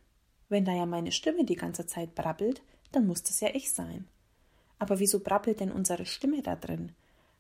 Wenn 0.50 0.66
da 0.66 0.74
ja 0.74 0.86
meine 0.86 1.12
Stimme 1.12 1.46
die 1.46 1.56
ganze 1.56 1.86
Zeit 1.86 2.16
brabbelt, 2.16 2.62
dann 2.92 3.06
muss 3.06 3.24
das 3.24 3.40
ja 3.42 3.50
ich 3.54 3.74
sein. 3.74 4.08
Aber 4.80 5.00
wieso 5.00 5.20
brabbelt 5.20 5.60
denn 5.60 5.72
unsere 5.72 6.06
Stimme 6.06 6.42
da 6.42 6.56
drin? 6.56 6.94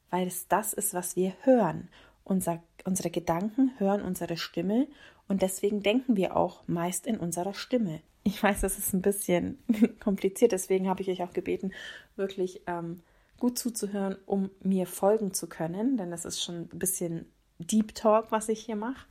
Weil 0.10 0.27
es 0.27 0.48
das 0.48 0.74
ist, 0.74 0.94
was 0.94 1.15
wir 1.15 1.34
hören. 1.41 1.89
Unser, 2.24 2.62
unsere 2.84 3.10
Gedanken 3.10 3.72
hören 3.77 4.01
unsere 4.01 4.38
Stimme 4.38 4.88
und 5.27 5.41
deswegen 5.41 5.82
denken 5.82 6.15
wir 6.15 6.36
auch 6.36 6.67
meist 6.67 7.08
in 7.08 7.17
unserer 7.17 7.53
Stimme. 7.53 8.01
Ich 8.28 8.44
weiß, 8.44 8.60
das 8.60 8.78
ist 8.78 8.92
ein 8.94 9.02
bisschen 9.02 9.58
kompliziert, 10.02 10.52
deswegen 10.52 10.90
habe 10.90 11.02
ich 11.02 11.10
euch 11.10 11.24
auch 11.24 11.32
gebeten, 11.32 11.72
wirklich 12.18 12.62
ähm, 12.68 13.02
gut 13.40 13.58
zuzuhören, 13.58 14.18
um 14.26 14.50
mir 14.60 14.86
folgen 14.86 15.34
zu 15.34 15.48
können, 15.48 15.96
denn 15.96 16.12
das 16.12 16.26
ist 16.26 16.44
schon 16.44 16.64
ein 16.64 16.80
bisschen 16.80 17.32
Deep 17.58 17.96
Talk, 17.96 18.26
was 18.30 18.50
ich 18.50 18.66
hier 18.66 18.76
mache. 18.76 19.06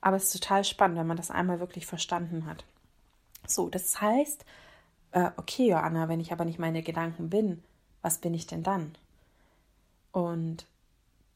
Aber 0.00 0.16
es 0.16 0.24
ist 0.24 0.40
total 0.40 0.64
spannend, 0.64 0.96
wenn 0.96 1.06
man 1.06 1.18
das 1.18 1.30
einmal 1.30 1.60
wirklich 1.60 1.84
verstanden 1.84 2.46
hat. 2.46 2.64
So, 3.46 3.68
das 3.68 4.00
heißt, 4.00 4.46
äh, 5.12 5.30
okay, 5.36 5.68
Joanna, 5.68 6.08
wenn 6.08 6.20
ich 6.20 6.32
aber 6.32 6.46
nicht 6.46 6.58
meine 6.58 6.82
Gedanken 6.82 7.28
bin, 7.28 7.62
was 8.00 8.16
bin 8.16 8.32
ich 8.32 8.46
denn 8.46 8.62
dann? 8.62 8.94
Und 10.10 10.64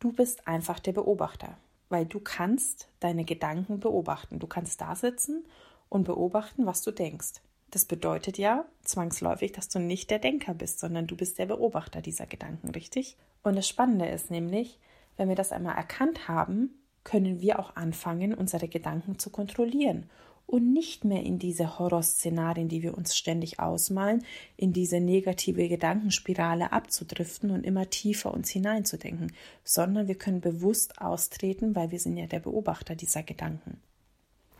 du 0.00 0.12
bist 0.12 0.48
einfach 0.48 0.78
der 0.78 0.92
Beobachter, 0.92 1.58
weil 1.90 2.06
du 2.06 2.20
kannst 2.20 2.88
deine 3.00 3.26
Gedanken 3.26 3.80
beobachten. 3.80 4.38
Du 4.38 4.46
kannst 4.46 4.80
da 4.80 4.96
sitzen 4.96 5.44
und 5.92 6.04
beobachten, 6.04 6.64
was 6.64 6.82
du 6.82 6.90
denkst. 6.90 7.42
Das 7.70 7.84
bedeutet 7.84 8.38
ja 8.38 8.64
zwangsläufig, 8.82 9.52
dass 9.52 9.68
du 9.68 9.78
nicht 9.78 10.10
der 10.10 10.18
Denker 10.18 10.54
bist, 10.54 10.80
sondern 10.80 11.06
du 11.06 11.16
bist 11.16 11.38
der 11.38 11.46
Beobachter 11.46 12.00
dieser 12.00 12.26
Gedanken, 12.26 12.70
richtig? 12.70 13.16
Und 13.42 13.56
das 13.56 13.68
Spannende 13.68 14.06
ist 14.06 14.30
nämlich, 14.30 14.78
wenn 15.16 15.28
wir 15.28 15.36
das 15.36 15.52
einmal 15.52 15.76
erkannt 15.76 16.28
haben, 16.28 16.70
können 17.04 17.40
wir 17.40 17.58
auch 17.58 17.76
anfangen, 17.76 18.32
unsere 18.32 18.68
Gedanken 18.68 19.18
zu 19.18 19.28
kontrollieren 19.30 20.08
und 20.46 20.72
nicht 20.72 21.04
mehr 21.04 21.22
in 21.22 21.38
diese 21.38 21.78
Horrorszenarien, 21.78 22.68
die 22.68 22.82
wir 22.82 22.96
uns 22.96 23.16
ständig 23.16 23.60
ausmalen, 23.60 24.24
in 24.56 24.72
diese 24.72 25.00
negative 25.00 25.68
Gedankenspirale 25.68 26.72
abzudriften 26.72 27.50
und 27.50 27.64
immer 27.64 27.90
tiefer 27.90 28.32
uns 28.32 28.48
hineinzudenken, 28.48 29.32
sondern 29.62 30.08
wir 30.08 30.16
können 30.16 30.40
bewusst 30.40 31.00
austreten, 31.00 31.74
weil 31.74 31.90
wir 31.90 31.98
sind 31.98 32.16
ja 32.16 32.26
der 32.26 32.40
Beobachter 32.40 32.94
dieser 32.94 33.22
Gedanken. 33.22 33.80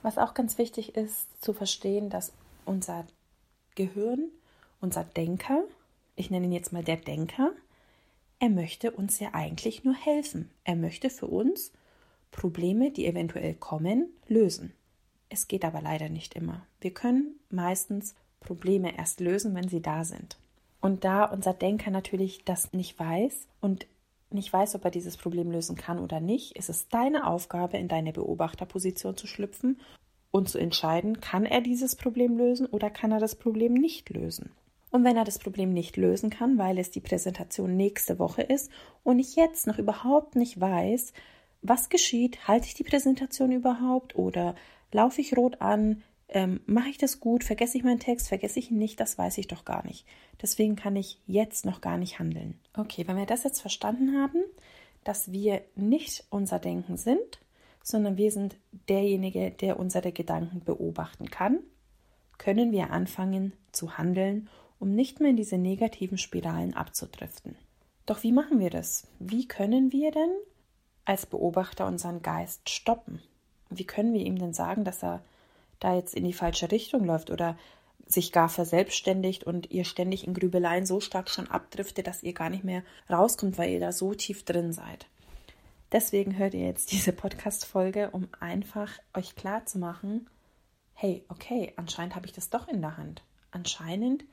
Was 0.03 0.19
auch 0.19 0.35
ganz 0.35 0.59
wichtig 0.59 0.97
ist 0.97 1.27
zu 1.43 1.53
verstehen, 1.53 2.11
dass 2.11 2.33
unser 2.65 3.07
Gehirn, 3.75 4.31
unser 4.81 5.05
Denker, 5.05 5.65
ich 6.17 6.31
nenne 6.31 6.47
ihn 6.47 6.53
jetzt 6.53 6.73
mal 6.73 6.85
der 6.85 6.97
Denker, 6.97 7.53
er 8.39 8.51
möchte 8.51 8.91
uns 8.91 9.21
ja 9.21 9.31
eigentlich 9.35 9.85
nur 9.85 9.95
helfen. 9.95 10.51
Er 10.65 10.75
möchte 10.75 11.11
für 11.11 11.29
uns 11.29 11.73
Probleme, 12.33 12.91
die 12.91 13.07
eventuell 13.07 13.55
kommen, 13.55 14.09
lösen. 14.27 14.73
Es 15.29 15.47
geht 15.47 15.65
aber 15.65 15.81
leider 15.81 16.09
nicht 16.09 16.35
immer. 16.35 16.67
Wir 16.81 16.93
können 16.93 17.37
meistens 17.51 18.15
Probleme 18.41 18.97
erst 18.99 19.21
lösen, 19.21 19.55
wenn 19.55 19.69
sie 19.69 19.81
da 19.81 20.05
sind. 20.05 20.37
Und 20.81 21.05
da 21.05 21.25
unser 21.25 21.55
Denker 21.55 21.93
natürlich 21.93 22.45
das 22.45 22.73
nicht 22.73 22.99
weiß 22.99 23.47
und 23.61 23.87
nicht 24.35 24.53
weiß, 24.53 24.75
ob 24.75 24.85
er 24.85 24.91
dieses 24.91 25.17
Problem 25.17 25.51
lösen 25.51 25.77
kann 25.77 25.99
oder 25.99 26.21
nicht, 26.21 26.57
ist 26.57 26.69
es 26.69 26.89
deine 26.89 27.27
Aufgabe, 27.27 27.77
in 27.79 27.89
deine 27.89 28.13
Beobachterposition 28.13 29.17
zu 29.17 29.27
schlüpfen 29.27 29.81
und 30.31 30.49
zu 30.49 30.59
entscheiden, 30.59 31.21
kann 31.21 31.45
er 31.45 31.61
dieses 31.61 31.97
Problem 31.97 32.37
lösen 32.37 32.67
oder 32.67 32.91
kann 32.91 33.13
er 33.13 33.21
das 33.21 33.37
Problem 33.37 33.75
nicht 33.75 34.11
lösen. 34.11 34.51
Und 34.91 35.05
wenn 35.05 35.17
er 35.17 35.25
das 35.25 35.39
Problem 35.39 35.73
nicht 35.73 35.97
lösen 35.97 36.29
kann, 36.29 36.59
weil 36.59 36.79
es 36.79 36.91
die 36.91 37.01
Präsentation 37.01 37.77
nächste 37.77 38.19
Woche 38.19 38.43
ist 38.43 38.71
und 39.03 39.19
ich 39.19 39.37
jetzt 39.37 39.67
noch 39.67 39.79
überhaupt 39.79 40.37
nicht 40.37 40.61
weiß, 40.61 41.13
was 41.63 41.89
geschieht? 41.89 42.47
Halte 42.47 42.67
ich 42.67 42.75
die 42.75 42.85
Präsentation 42.85 43.53
überhaupt 43.53 44.17
oder 44.17 44.55
laufe 44.91 45.21
ich 45.21 45.37
rot 45.37 45.61
an? 45.61 46.03
Ähm, 46.35 46.61
Mache 46.67 46.89
ich 46.89 46.99
das 46.99 47.21
gut? 47.21 47.45
Vergesse 47.45 47.77
ich 47.77 47.85
meinen 47.85 48.01
Text? 48.01 48.29
Vergesse 48.29 48.59
ich 48.59 48.71
ihn 48.71 48.79
nicht? 48.79 48.99
Das 48.99 49.19
weiß 49.19 49.37
ich 49.39 49.49
doch 49.49 49.65
gar 49.67 49.85
nicht. 49.85 50.07
Deswegen 50.41 50.77
kann 50.77 50.97
ich 50.97 51.21
jetzt 51.27 51.67
noch 51.67 51.83
gar 51.83 51.99
nicht 51.99 52.19
handeln. 52.19 52.59
Okay, 52.75 53.07
wenn 53.07 53.17
wir 53.17 53.27
das 53.27 53.45
jetzt 53.45 53.61
verstanden 53.61 54.19
haben, 54.19 54.43
dass 55.05 55.31
wir 55.31 55.63
nicht 55.77 56.25
unser 56.31 56.59
Denken 56.59 56.97
sind, 56.97 57.41
sondern 57.83 58.17
wir 58.17 58.31
sind 58.31 58.57
derjenige, 58.89 59.51
der 59.51 59.79
unsere 59.79 60.11
Gedanken 60.13 60.61
beobachten 60.65 61.31
kann, 61.31 61.59
können 62.39 62.73
wir 62.73 62.91
anfangen 62.91 63.53
zu 63.71 63.99
handeln, 63.99 64.49
um 64.79 64.95
nicht 64.95 65.21
mehr 65.21 65.31
in 65.31 65.37
diese 65.37 65.59
negativen 65.59 66.19
Spiralen 66.19 66.75
abzudriften. 66.75 67.57
Doch 68.07 68.23
wie 68.23 68.33
machen 68.33 68.59
wir 68.59 68.71
das? 68.71 69.07
Wie 69.19 69.47
können 69.47 69.93
wir 69.93 70.11
denn 70.11 70.31
als 71.05 71.27
Beobachter 71.27 71.87
unseren 71.87 72.23
Geist 72.23 72.71
stoppen? 72.71 73.21
Wie 73.71 73.85
können 73.85 74.13
wir 74.15 74.23
ihm 74.23 74.39
denn 74.39 74.55
sagen, 74.55 74.85
dass 74.85 75.05
er 75.05 75.23
da 75.85 75.95
jetzt 75.95 76.15
in 76.15 76.25
die 76.25 76.33
falsche 76.33 76.71
Richtung 76.71 77.05
läuft 77.05 77.31
oder 77.31 77.57
sich 78.07 78.33
gar 78.33 78.49
verselbstständigt 78.49 79.45
und 79.45 79.71
ihr 79.71 79.85
ständig 79.85 80.27
in 80.27 80.35
Grübeleien 80.35 80.87
so 80.87 81.01
stark 81.01 81.31
schon 81.31 81.49
abdriftet, 81.49 82.07
dass 82.07 82.23
ihr 82.23 82.35
gar 82.35 82.51
nicht 82.51 82.65
mehr 82.65 82.83
rauskommt, 83.11 83.59
weil 83.59 83.71
ihr 83.71 83.81
da 83.81 83.93
so 83.93 84.15
tief 84.15 84.45
drin 84.45 84.73
seid. 84.73 85.07
Deswegen 85.93 86.37
hört 86.37 86.55
ihr 86.55 86.67
jetzt 86.67 86.93
diese 86.93 87.13
Podcast-Folge, 87.13 88.11
um 88.11 88.29
einfach 88.41 88.91
euch 89.15 89.35
klar 89.37 89.65
zu 89.67 89.79
machen, 89.79 90.29
hey, 90.95 91.25
okay, 91.29 91.73
anscheinend 91.77 92.15
habe 92.15 92.27
ich 92.27 92.33
das 92.33 92.51
doch 92.51 92.69
in 92.69 92.81
der 92.81 92.97
Hand. 92.97 93.23
Anscheinend 93.51 94.25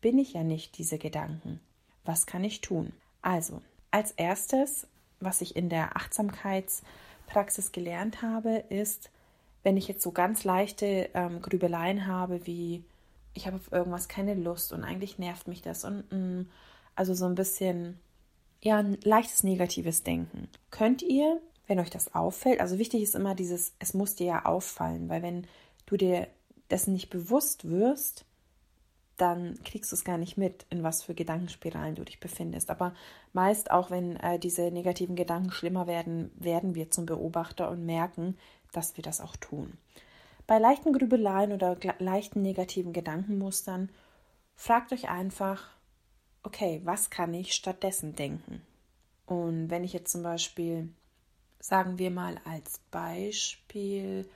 bin 0.00 0.18
ich 0.18 0.32
ja 0.32 0.42
nicht 0.42 0.78
diese 0.78 0.98
Gedanken. 0.98 1.60
Was 2.04 2.26
kann 2.26 2.44
ich 2.44 2.60
tun? 2.60 2.92
Also, 3.22 3.62
als 3.90 4.12
erstes 4.12 4.86
was 5.20 5.40
ich 5.40 5.56
in 5.56 5.68
der 5.68 5.96
Achtsamkeitspraxis 5.96 7.72
gelernt 7.72 8.22
habe, 8.22 8.64
ist, 8.68 9.10
wenn 9.62 9.76
ich 9.76 9.88
jetzt 9.88 10.02
so 10.02 10.12
ganz 10.12 10.44
leichte 10.44 11.10
ähm, 11.14 11.42
Grübeleien 11.42 12.06
habe, 12.06 12.46
wie 12.46 12.84
ich 13.34 13.46
habe 13.46 13.56
auf 13.56 13.70
irgendwas 13.72 14.08
keine 14.08 14.34
Lust 14.34 14.72
und 14.72 14.84
eigentlich 14.84 15.18
nervt 15.18 15.48
mich 15.48 15.62
das 15.62 15.84
und 15.84 16.10
mh, 16.10 16.18
mm, 16.18 16.46
also 16.94 17.14
so 17.14 17.26
ein 17.26 17.34
bisschen 17.34 17.98
ja 18.60 18.78
ein 18.78 18.98
leichtes 19.02 19.44
negatives 19.44 20.02
Denken. 20.02 20.48
Könnt 20.70 21.02
ihr, 21.02 21.40
wenn 21.66 21.78
euch 21.78 21.90
das 21.90 22.14
auffällt, 22.14 22.60
also 22.60 22.78
wichtig 22.78 23.02
ist 23.02 23.14
immer 23.14 23.34
dieses, 23.34 23.74
es 23.78 23.94
muss 23.94 24.16
dir 24.16 24.26
ja 24.26 24.44
auffallen, 24.44 25.08
weil 25.08 25.22
wenn 25.22 25.46
du 25.86 25.96
dir 25.96 26.26
dessen 26.70 26.92
nicht 26.92 27.10
bewusst 27.10 27.68
wirst, 27.68 28.24
dann 29.16 29.58
kriegst 29.64 29.90
du 29.90 29.96
es 29.96 30.04
gar 30.04 30.16
nicht 30.16 30.38
mit, 30.38 30.64
in 30.70 30.82
was 30.84 31.02
für 31.02 31.14
Gedankenspiralen 31.14 31.96
du 31.96 32.04
dich 32.04 32.20
befindest. 32.20 32.70
Aber 32.70 32.94
meist 33.32 33.70
auch, 33.70 33.90
wenn 33.90 34.16
äh, 34.16 34.38
diese 34.38 34.70
negativen 34.70 35.16
Gedanken 35.16 35.50
schlimmer 35.50 35.86
werden, 35.88 36.30
werden 36.36 36.76
wir 36.76 36.90
zum 36.90 37.04
Beobachter 37.04 37.68
und 37.68 37.84
merken, 37.84 38.36
dass 38.72 38.96
wir 38.96 39.02
das 39.02 39.20
auch 39.20 39.36
tun. 39.36 39.76
Bei 40.46 40.58
leichten 40.58 40.92
Grübeleien 40.92 41.52
oder 41.52 41.76
leichten 41.98 42.42
negativen 42.42 42.92
Gedankenmustern 42.92 43.90
fragt 44.56 44.92
euch 44.92 45.08
einfach, 45.08 45.68
okay, 46.42 46.80
was 46.84 47.10
kann 47.10 47.34
ich 47.34 47.54
stattdessen 47.54 48.16
denken? 48.16 48.62
Und 49.26 49.68
wenn 49.68 49.84
ich 49.84 49.92
jetzt 49.92 50.10
zum 50.10 50.22
Beispiel, 50.22 50.88
sagen 51.60 51.98
wir 51.98 52.10
mal 52.10 52.40
als 52.44 52.80
Beispiel 52.90 54.28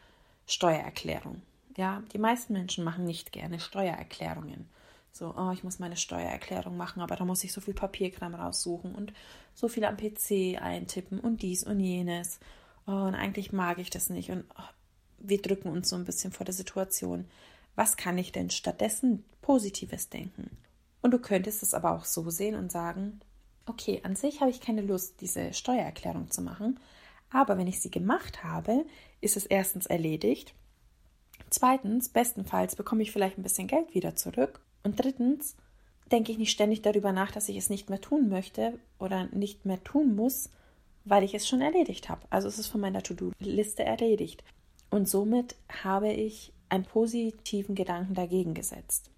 Steuererklärung, 0.47 1.41
ja, 1.77 2.03
die 2.12 2.19
meisten 2.19 2.53
Menschen 2.53 2.85
machen 2.85 3.07
nicht 3.07 3.33
gerne 3.33 3.59
Steuererklärungen. 3.59 4.69
So, 5.12 5.35
oh, 5.37 5.51
ich 5.53 5.65
muss 5.65 5.79
meine 5.79 5.97
Steuererklärung 5.97 6.77
machen, 6.77 7.03
aber 7.03 7.17
da 7.17 7.25
muss 7.25 7.45
ich 7.45 7.53
so 7.53 7.61
viel 7.61 7.75
Papierkram 7.75 8.35
raussuchen 8.35 8.95
und 8.95 9.12
so 9.55 9.69
viel 9.69 9.85
am 9.85 9.97
PC 9.97 10.61
eintippen 10.61 11.21
und 11.21 11.43
dies 11.43 11.65
und 11.65 11.81
jenes. 11.81 12.39
Und 12.87 13.15
eigentlich 13.15 13.53
mag 13.53 13.79
ich 13.79 13.91
das 13.91 14.11
nicht. 14.11 14.31
Und 14.31 14.45
oh, 14.59 14.62
wir 15.19 15.41
drücken 15.41 15.69
uns 15.69 15.89
so 15.89 15.97
ein 15.97 16.05
bisschen 16.05 16.33
vor 16.33 16.45
der 16.45 16.55
Situation. 16.55 17.27
Was 17.75 17.97
kann 17.97 18.19
ich 18.19 18.33
denn 18.33 18.51
stattdessen 18.51 19.25
Positives 19.41 20.09
denken? 20.09 20.51
Und 21.01 21.12
du 21.12 21.19
könntest 21.19 21.62
es 21.62 21.75
aber 21.75 21.93
auch 21.93 22.05
so 22.05 22.29
sehen 22.31 22.55
und 22.55 22.71
sagen, 22.71 23.21
okay, 23.67 24.01
an 24.05 24.17
sich 24.17 24.41
habe 24.41 24.51
ich 24.51 24.61
keine 24.61 24.83
Lust, 24.83 25.21
diese 25.21 25.53
Steuererklärung 25.53 26.31
zu 26.31 26.43
machen, 26.43 26.79
aber 27.31 27.57
wenn 27.57 27.67
ich 27.67 27.81
sie 27.81 27.91
gemacht 27.91 28.45
habe, 28.45 28.85
ist 29.21 29.37
es 29.37 29.47
erstens 29.47 29.87
erledigt. 29.87 30.55
Zweitens, 31.51 32.09
bestenfalls 32.09 32.77
bekomme 32.77 33.03
ich 33.03 33.12
vielleicht 33.12 33.39
ein 33.39 33.43
bisschen 33.43 33.69
Geld 33.69 33.95
wieder 33.95 34.15
zurück. 34.15 34.61
Und 34.83 35.03
drittens, 35.03 35.57
denke 36.11 36.31
ich 36.33 36.39
nicht 36.39 36.51
ständig 36.51 36.83
darüber 36.83 37.12
nach, 37.12 37.31
dass 37.31 37.49
ich 37.49 37.57
es 37.57 37.71
nicht 37.71 37.89
mehr 37.89 38.01
tun 38.01 38.29
möchte 38.29 38.79
oder 38.99 39.27
nicht 39.27 39.65
mehr 39.65 39.83
tun 39.83 40.15
muss, 40.15 40.51
weil 41.04 41.25
ich 41.25 41.35
es 41.35 41.49
schon 41.49 41.61
erledigt 41.61 42.09
habe. 42.09 42.23
Also 42.30 42.49
es 42.49 42.59
ist 42.59 42.68
von 42.68 42.80
meiner 42.80 43.02
To-Do-Liste 43.02 43.85
erledigt. 43.85 44.44
Und 44.90 45.09
somit 45.09 45.56
habe 45.82 46.12
ich 46.12 46.52
einen 46.68 46.85
positiven 46.85 47.75
Gedanken 47.75 48.14
dagegen 48.14 48.54
gesetzt. 48.54 49.11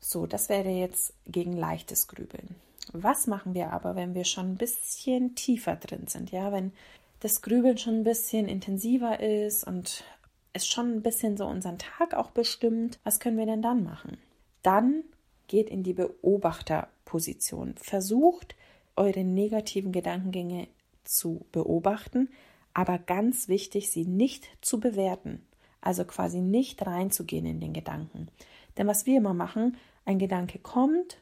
So, 0.00 0.26
das 0.26 0.48
wäre 0.48 0.68
jetzt 0.68 1.14
gegen 1.26 1.54
leichtes 1.56 2.08
Grübeln. 2.08 2.56
Was 2.92 3.26
machen 3.26 3.54
wir 3.54 3.72
aber, 3.72 3.96
wenn 3.96 4.14
wir 4.14 4.24
schon 4.24 4.52
ein 4.52 4.56
bisschen 4.56 5.34
tiefer 5.34 5.76
drin 5.76 6.06
sind? 6.06 6.30
Ja, 6.30 6.52
wenn 6.52 6.72
das 7.20 7.40
Grübeln 7.40 7.78
schon 7.78 8.00
ein 8.00 8.04
bisschen 8.04 8.48
intensiver 8.48 9.20
ist 9.20 9.66
und 9.66 10.04
es 10.52 10.66
schon 10.66 10.92
ein 10.92 11.02
bisschen 11.02 11.36
so 11.36 11.46
unseren 11.46 11.78
Tag 11.78 12.14
auch 12.14 12.30
bestimmt, 12.30 12.98
was 13.02 13.18
können 13.18 13.38
wir 13.38 13.46
denn 13.46 13.62
dann 13.62 13.82
machen? 13.82 14.18
Dann 14.62 15.04
geht 15.48 15.70
in 15.70 15.82
die 15.82 15.94
Beobachterposition. 15.94 17.74
Versucht, 17.76 18.54
eure 18.96 19.24
negativen 19.24 19.92
Gedankengänge 19.92 20.68
zu 21.04 21.46
beobachten, 21.52 22.28
aber 22.72 22.98
ganz 22.98 23.48
wichtig, 23.48 23.90
sie 23.90 24.04
nicht 24.04 24.48
zu 24.60 24.80
bewerten. 24.80 25.46
Also 25.80 26.04
quasi 26.04 26.40
nicht 26.40 26.84
reinzugehen 26.86 27.46
in 27.46 27.60
den 27.60 27.72
Gedanken. 27.72 28.28
Denn 28.76 28.86
was 28.86 29.06
wir 29.06 29.18
immer 29.18 29.34
machen, 29.34 29.76
ein 30.04 30.18
Gedanke 30.18 30.58
kommt, 30.58 31.18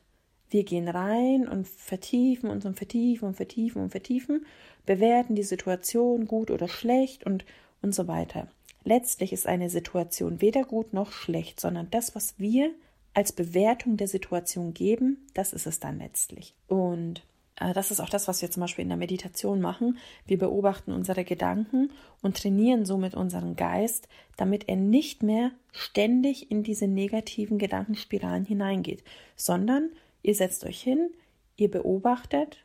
wir 0.51 0.65
gehen 0.65 0.89
rein 0.89 1.49
und 1.49 1.67
vertiefen 1.67 2.51
uns 2.51 2.65
und 2.65 2.77
vertiefen 2.77 3.29
und 3.29 3.35
vertiefen 3.35 3.83
und 3.83 3.91
vertiefen, 3.91 4.47
bewerten 4.87 5.35
die 5.35 5.43
Situation 5.43 6.27
gut 6.27 6.51
oder 6.51 6.69
schlecht 6.69 7.25
und, 7.25 7.45
und 7.81 7.95
so 7.95 8.07
weiter. 8.07 8.49
Letztlich 8.85 9.33
ist 9.33 9.47
eine 9.47 9.71
Situation 9.71 10.41
weder 10.41 10.65
gut 10.65 10.93
noch 10.93 11.13
schlecht, 11.13 11.61
sondern 11.61 11.89
das, 11.91 12.15
was 12.15 12.39
wir 12.39 12.71
als 13.15 13.33
Bewertung 13.33 13.97
der 13.97 14.09
Situation 14.09 14.75
geben, 14.75 15.27
das 15.35 15.53
ist 15.53 15.67
es 15.67 15.81
dann 15.81 15.99
letztlich. 15.99 16.55
Und 16.67 17.23
das 17.57 17.91
ist 17.91 18.01
auch 18.01 18.09
das, 18.09 18.29
was 18.29 18.43
wir 18.43 18.51
zum 18.51 18.63
Beispiel 18.63 18.83
in 18.83 18.89
der 18.89 18.99
Meditation 18.99 19.61
machen. 19.61 19.99
Wir 20.27 20.39
beobachten 20.39 20.93
unsere 20.93 21.25
Gedanken 21.25 21.91
und 22.23 22.37
trainieren 22.37 22.85
somit 22.85 23.15
unseren 23.15 23.57
Geist, 23.57 24.09
damit 24.37 24.69
er 24.69 24.77
nicht 24.77 25.23
mehr 25.23 25.53
ständig 25.71 26.51
in 26.51 26.63
diese 26.63 26.89
negativen 26.89 27.59
Gedankenspiralen 27.59 28.45
hineingeht, 28.45 29.05
sondern 29.37 29.91
ihr 30.23 30.35
setzt 30.35 30.65
euch 30.65 30.81
hin, 30.81 31.11
ihr 31.57 31.71
beobachtet, 31.71 32.65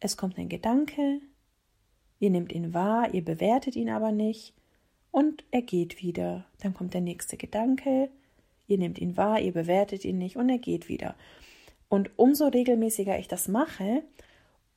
es 0.00 0.16
kommt 0.16 0.38
ein 0.38 0.48
Gedanke, 0.48 1.20
ihr 2.18 2.30
nehmt 2.30 2.52
ihn 2.52 2.74
wahr, 2.74 3.14
ihr 3.14 3.24
bewertet 3.24 3.74
ihn 3.74 3.88
aber 3.88 4.12
nicht 4.12 4.54
und 5.10 5.44
er 5.50 5.62
geht 5.62 6.02
wieder. 6.02 6.44
Dann 6.60 6.74
kommt 6.74 6.92
der 6.92 7.00
nächste 7.00 7.36
Gedanke, 7.36 8.10
ihr 8.66 8.78
nehmt 8.78 8.98
ihn 8.98 9.16
wahr, 9.16 9.40
ihr 9.40 9.52
bewertet 9.52 10.04
ihn 10.04 10.18
nicht 10.18 10.36
und 10.36 10.48
er 10.50 10.58
geht 10.58 10.88
wieder. 10.88 11.14
Und 11.94 12.10
umso 12.16 12.48
regelmäßiger 12.48 13.20
ich 13.20 13.28
das 13.28 13.46
mache, 13.46 14.02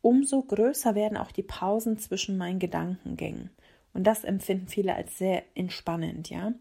umso 0.03 0.43
größer 0.43 0.93
werden 0.93 1.17
auch 1.17 1.31
die 1.31 1.41
Pausen 1.41 1.97
zwischen 1.97 2.37
meinen 2.37 2.59
Gedankengängen. 2.59 3.49
Und 3.95 4.05
das 4.05 4.23
empfinden 4.23 4.67
viele 4.67 4.93
als 4.93 5.17
sehr 5.17 5.41
entspannend, 5.55 6.29
ja. 6.29 6.53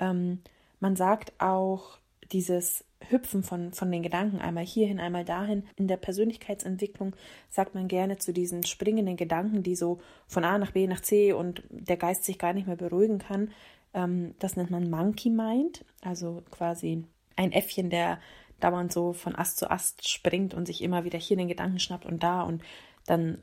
Ähm, 0.00 0.40
man 0.80 0.96
sagt 0.96 1.40
auch, 1.40 1.98
dieses 2.32 2.84
Hüpfen 3.10 3.44
von, 3.44 3.72
von 3.72 3.92
den 3.92 4.02
Gedanken 4.02 4.40
einmal 4.40 4.66
hierhin, 4.66 4.98
einmal 4.98 5.24
dahin. 5.24 5.68
In 5.76 5.86
der 5.86 5.98
Persönlichkeitsentwicklung 5.98 7.14
sagt 7.48 7.76
man 7.76 7.86
gerne 7.86 8.18
zu 8.18 8.32
diesen 8.32 8.64
springenden 8.64 9.16
Gedanken, 9.16 9.62
die 9.62 9.76
so 9.76 10.00
von 10.26 10.42
A 10.42 10.58
nach 10.58 10.72
B 10.72 10.88
nach 10.88 11.00
C 11.00 11.32
und 11.32 11.62
der 11.70 11.96
Geist 11.96 12.24
sich 12.24 12.40
gar 12.40 12.54
nicht 12.54 12.66
mehr 12.66 12.74
beruhigen 12.74 13.20
kann. 13.20 13.52
Ähm, 13.94 14.34
das 14.40 14.56
nennt 14.56 14.72
man 14.72 14.90
Monkey 14.90 15.30
Mind, 15.30 15.84
also 16.00 16.42
quasi 16.50 17.04
ein 17.36 17.52
Äffchen, 17.52 17.88
der 17.88 18.18
dauernd 18.62 18.92
so 18.92 19.12
von 19.12 19.34
Ast 19.36 19.58
zu 19.58 19.70
Ast 19.70 20.08
springt 20.08 20.54
und 20.54 20.66
sich 20.66 20.82
immer 20.82 21.04
wieder 21.04 21.18
hier 21.18 21.36
den 21.36 21.48
Gedanken 21.48 21.78
schnappt 21.78 22.06
und 22.06 22.22
da 22.22 22.42
und 22.42 22.62
dann, 23.06 23.42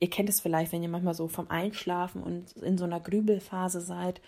ihr 0.00 0.10
kennt 0.10 0.28
es 0.28 0.40
vielleicht, 0.40 0.72
wenn 0.72 0.82
ihr 0.82 0.88
manchmal 0.88 1.14
so 1.14 1.28
vom 1.28 1.50
Einschlafen 1.50 2.22
und 2.22 2.52
in 2.56 2.78
so 2.78 2.84
einer 2.84 3.00
Grübelphase 3.00 3.80
seid, 3.80 4.20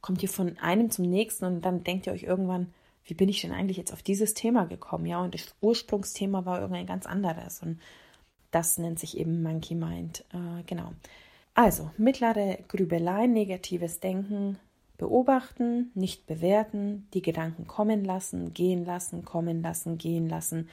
kommt 0.00 0.22
ihr 0.22 0.28
von 0.28 0.58
einem 0.58 0.90
zum 0.90 1.06
nächsten 1.06 1.44
und 1.44 1.62
dann 1.62 1.82
denkt 1.82 2.06
ihr 2.06 2.12
euch 2.12 2.24
irgendwann, 2.24 2.72
wie 3.04 3.14
bin 3.14 3.28
ich 3.28 3.40
denn 3.42 3.52
eigentlich 3.52 3.76
jetzt 3.76 3.92
auf 3.92 4.02
dieses 4.02 4.34
Thema 4.34 4.66
gekommen? 4.66 5.06
Ja, 5.06 5.20
und 5.20 5.34
das 5.34 5.54
Ursprungsthema 5.60 6.44
war 6.44 6.60
irgendein 6.60 6.86
ganz 6.86 7.06
anderes 7.06 7.60
und 7.60 7.80
das 8.50 8.78
nennt 8.78 8.98
sich 8.98 9.18
eben 9.18 9.42
Monkey 9.42 9.74
Mind. 9.74 10.24
Äh, 10.32 10.62
genau. 10.66 10.92
Also, 11.54 11.90
mittlere 11.96 12.58
Grübelei, 12.68 13.26
negatives 13.26 14.00
Denken, 14.00 14.58
beobachten, 14.96 15.90
nicht 15.94 16.26
bewerten, 16.26 17.08
die 17.14 17.22
Gedanken 17.22 17.66
kommen 17.66 18.04
lassen, 18.04 18.54
gehen 18.54 18.84
lassen, 18.84 19.24
kommen 19.24 19.62
lassen, 19.62 19.98
gehen 19.98 20.28
lassen. 20.28 20.68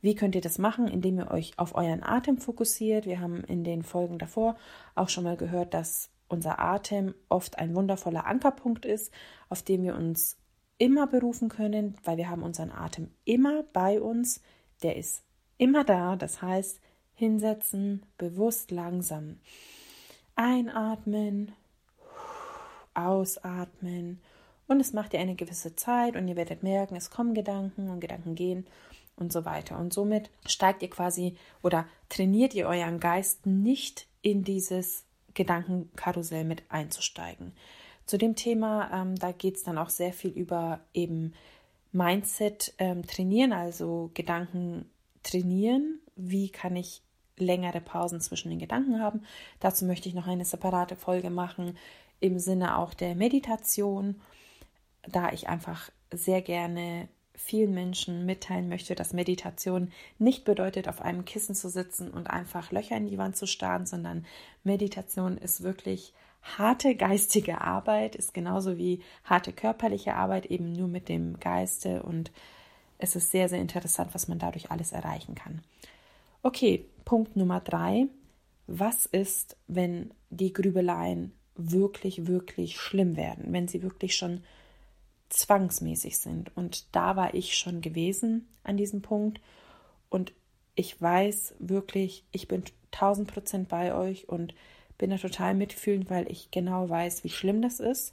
Wie 0.00 0.14
könnt 0.14 0.34
ihr 0.34 0.40
das 0.40 0.58
machen? 0.58 0.86
Indem 0.86 1.18
ihr 1.18 1.30
euch 1.30 1.58
auf 1.58 1.74
euren 1.74 2.02
Atem 2.02 2.38
fokussiert. 2.38 3.06
Wir 3.06 3.20
haben 3.20 3.42
in 3.44 3.64
den 3.64 3.82
Folgen 3.82 4.18
davor 4.18 4.56
auch 4.94 5.08
schon 5.08 5.24
mal 5.24 5.36
gehört, 5.36 5.74
dass 5.74 6.10
unser 6.28 6.58
Atem 6.58 7.14
oft 7.28 7.58
ein 7.58 7.74
wundervoller 7.74 8.26
Ankerpunkt 8.26 8.84
ist, 8.84 9.12
auf 9.48 9.62
dem 9.62 9.82
wir 9.82 9.94
uns 9.94 10.36
immer 10.78 11.06
berufen 11.06 11.48
können, 11.48 11.96
weil 12.04 12.16
wir 12.16 12.28
haben 12.28 12.42
unseren 12.42 12.70
Atem 12.70 13.10
immer 13.24 13.62
bei 13.72 14.00
uns. 14.00 14.42
Der 14.82 14.96
ist 14.96 15.22
immer 15.58 15.84
da. 15.84 16.16
Das 16.16 16.42
heißt, 16.42 16.80
hinsetzen, 17.14 18.04
bewusst 18.18 18.70
langsam 18.70 19.38
einatmen, 20.36 21.52
ausatmen. 22.94 24.20
Und 24.66 24.80
es 24.80 24.92
macht 24.92 25.12
ihr 25.12 25.20
eine 25.20 25.34
gewisse 25.34 25.76
Zeit 25.76 26.16
und 26.16 26.26
ihr 26.26 26.36
werdet 26.36 26.62
merken, 26.62 26.96
es 26.96 27.10
kommen 27.10 27.34
Gedanken 27.34 27.90
und 27.90 28.00
Gedanken 28.00 28.34
gehen 28.34 28.66
und 29.16 29.32
so 29.32 29.44
weiter. 29.44 29.78
Und 29.78 29.92
somit 29.92 30.30
steigt 30.46 30.82
ihr 30.82 30.90
quasi 30.90 31.36
oder 31.62 31.86
trainiert 32.08 32.54
ihr 32.54 32.66
euren 32.66 33.00
Geist 33.00 33.46
nicht 33.46 34.06
in 34.22 34.42
dieses 34.42 35.04
Gedankenkarussell 35.34 36.44
mit 36.44 36.62
einzusteigen. 36.68 37.52
Zu 38.06 38.18
dem 38.18 38.36
Thema, 38.36 38.90
ähm, 38.92 39.16
da 39.16 39.32
geht 39.32 39.56
es 39.56 39.64
dann 39.64 39.78
auch 39.78 39.90
sehr 39.90 40.12
viel 40.12 40.30
über 40.30 40.80
eben 40.92 41.34
Mindset 41.92 42.74
ähm, 42.78 43.06
trainieren, 43.06 43.52
also 43.52 44.10
Gedanken 44.14 44.90
trainieren. 45.22 46.00
Wie 46.16 46.48
kann 46.48 46.76
ich 46.76 47.02
längere 47.36 47.80
Pausen 47.80 48.20
zwischen 48.20 48.50
den 48.50 48.58
Gedanken 48.58 49.00
haben? 49.00 49.22
Dazu 49.60 49.84
möchte 49.84 50.08
ich 50.08 50.14
noch 50.14 50.26
eine 50.26 50.44
separate 50.44 50.96
Folge 50.96 51.30
machen 51.30 51.76
im 52.20 52.38
Sinne 52.38 52.78
auch 52.78 52.94
der 52.94 53.14
Meditation, 53.14 54.20
da 55.06 55.32
ich 55.32 55.48
einfach 55.48 55.90
sehr 56.12 56.42
gerne 56.42 57.08
vielen 57.34 57.74
Menschen 57.74 58.24
mitteilen 58.26 58.68
möchte, 58.68 58.94
dass 58.94 59.12
Meditation 59.12 59.90
nicht 60.18 60.44
bedeutet, 60.44 60.88
auf 60.88 61.02
einem 61.02 61.24
Kissen 61.24 61.54
zu 61.54 61.68
sitzen 61.68 62.10
und 62.10 62.28
einfach 62.28 62.70
Löcher 62.70 62.96
in 62.96 63.06
die 63.06 63.18
Wand 63.18 63.36
zu 63.36 63.46
starren, 63.46 63.86
sondern 63.86 64.24
Meditation 64.62 65.36
ist 65.36 65.62
wirklich 65.62 66.12
harte 66.42 66.94
geistige 66.94 67.60
Arbeit, 67.60 68.14
ist 68.14 68.34
genauso 68.34 68.78
wie 68.78 69.02
harte 69.24 69.52
körperliche 69.52 70.14
Arbeit, 70.14 70.46
eben 70.46 70.72
nur 70.72 70.88
mit 70.88 71.08
dem 71.08 71.40
Geiste 71.40 72.02
und 72.02 72.30
es 72.98 73.16
ist 73.16 73.30
sehr, 73.30 73.48
sehr 73.48 73.60
interessant, 73.60 74.14
was 74.14 74.28
man 74.28 74.38
dadurch 74.38 74.70
alles 74.70 74.92
erreichen 74.92 75.34
kann. 75.34 75.62
Okay, 76.42 76.84
Punkt 77.04 77.36
Nummer 77.36 77.60
drei. 77.60 78.06
Was 78.66 79.06
ist, 79.06 79.56
wenn 79.66 80.12
die 80.30 80.52
Grübeleien 80.52 81.32
wirklich, 81.56 82.26
wirklich 82.26 82.80
schlimm 82.80 83.16
werden, 83.16 83.52
wenn 83.52 83.68
sie 83.68 83.82
wirklich 83.82 84.16
schon 84.16 84.42
zwangsmäßig 85.28 86.18
sind? 86.18 86.56
Und 86.56 86.94
da 86.94 87.16
war 87.16 87.34
ich 87.34 87.56
schon 87.56 87.80
gewesen 87.80 88.48
an 88.62 88.76
diesem 88.76 89.02
Punkt 89.02 89.40
und 90.10 90.32
ich 90.74 91.00
weiß 91.00 91.54
wirklich, 91.58 92.24
ich 92.32 92.48
bin 92.48 92.64
tausend 92.90 93.32
Prozent 93.32 93.68
bei 93.68 93.94
euch 93.94 94.28
und 94.28 94.54
bin 94.98 95.10
da 95.10 95.18
total 95.18 95.54
mitfühlend, 95.54 96.10
weil 96.10 96.30
ich 96.30 96.50
genau 96.50 96.88
weiß, 96.88 97.24
wie 97.24 97.30
schlimm 97.30 97.62
das 97.62 97.80
ist. 97.80 98.12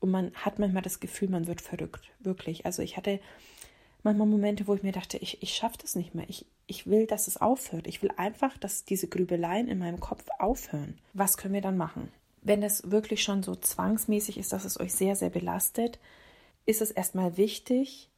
Und 0.00 0.10
man 0.10 0.32
hat 0.34 0.58
manchmal 0.58 0.82
das 0.82 1.00
Gefühl, 1.00 1.28
man 1.28 1.46
wird 1.46 1.60
verrückt. 1.60 2.10
Wirklich. 2.20 2.66
Also 2.66 2.82
ich 2.82 2.96
hatte 2.96 3.20
manchmal 4.02 4.26
Momente, 4.26 4.66
wo 4.66 4.74
ich 4.74 4.82
mir 4.82 4.92
dachte, 4.92 5.18
ich, 5.18 5.42
ich 5.42 5.54
schaffe 5.54 5.78
das 5.80 5.94
nicht 5.94 6.14
mehr. 6.14 6.28
Ich, 6.28 6.46
ich 6.66 6.86
will, 6.86 7.06
dass 7.06 7.28
es 7.28 7.40
aufhört. 7.40 7.86
Ich 7.86 8.02
will 8.02 8.10
einfach, 8.16 8.56
dass 8.58 8.84
diese 8.84 9.08
Grübeleien 9.08 9.68
in 9.68 9.78
meinem 9.78 10.00
Kopf 10.00 10.24
aufhören. 10.38 10.98
Was 11.12 11.36
können 11.36 11.54
wir 11.54 11.60
dann 11.60 11.76
machen? 11.76 12.10
Wenn 12.42 12.62
es 12.62 12.90
wirklich 12.90 13.22
schon 13.22 13.42
so 13.42 13.54
zwangsmäßig 13.54 14.36
ist, 14.38 14.52
dass 14.52 14.64
es 14.64 14.78
euch 14.78 14.92
sehr, 14.92 15.16
sehr 15.16 15.30
belastet, 15.30 15.98
ist 16.66 16.82
es 16.82 16.90
erstmal 16.90 17.36
wichtig, 17.36 18.10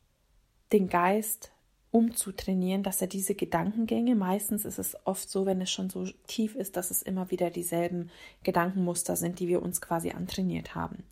den 0.73 0.89
Geist 0.89 1.53
umzutrainieren, 1.91 2.83
dass 2.83 3.01
er 3.01 3.07
diese 3.07 3.37
Gedankengänge, 3.37 4.17
meistens 4.17 4.65
ist 4.65 4.81
es 4.81 4.97
oft 5.05 5.31
so, 5.31 5.47
wenn 5.47 5.61
es 5.61 5.71
schon 5.71 5.91
so 5.91 6.07
tief 6.27 6.57
ist, 6.57 6.77
dass 6.77 6.91
es 6.91 7.03
immer 7.03 7.31
wieder 7.31 7.51
dieselben 7.51 8.11
Gedankenmuster 8.43 9.15
sind, 9.15 9.39
die 9.39 9.47
wir 9.47 9.63
uns 9.63 9.81
quasi 9.81 10.11
antrainiert 10.11 10.75
haben. 10.75 11.05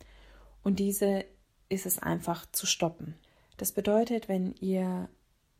Und 0.61 0.79
diese 0.79 1.23
ist 1.69 1.85
es 1.85 1.99
einfach 1.99 2.45
zu 2.51 2.65
stoppen. 2.65 3.15
Das 3.55 3.71
bedeutet, 3.71 4.27
wenn 4.27 4.55
ihr 4.59 5.07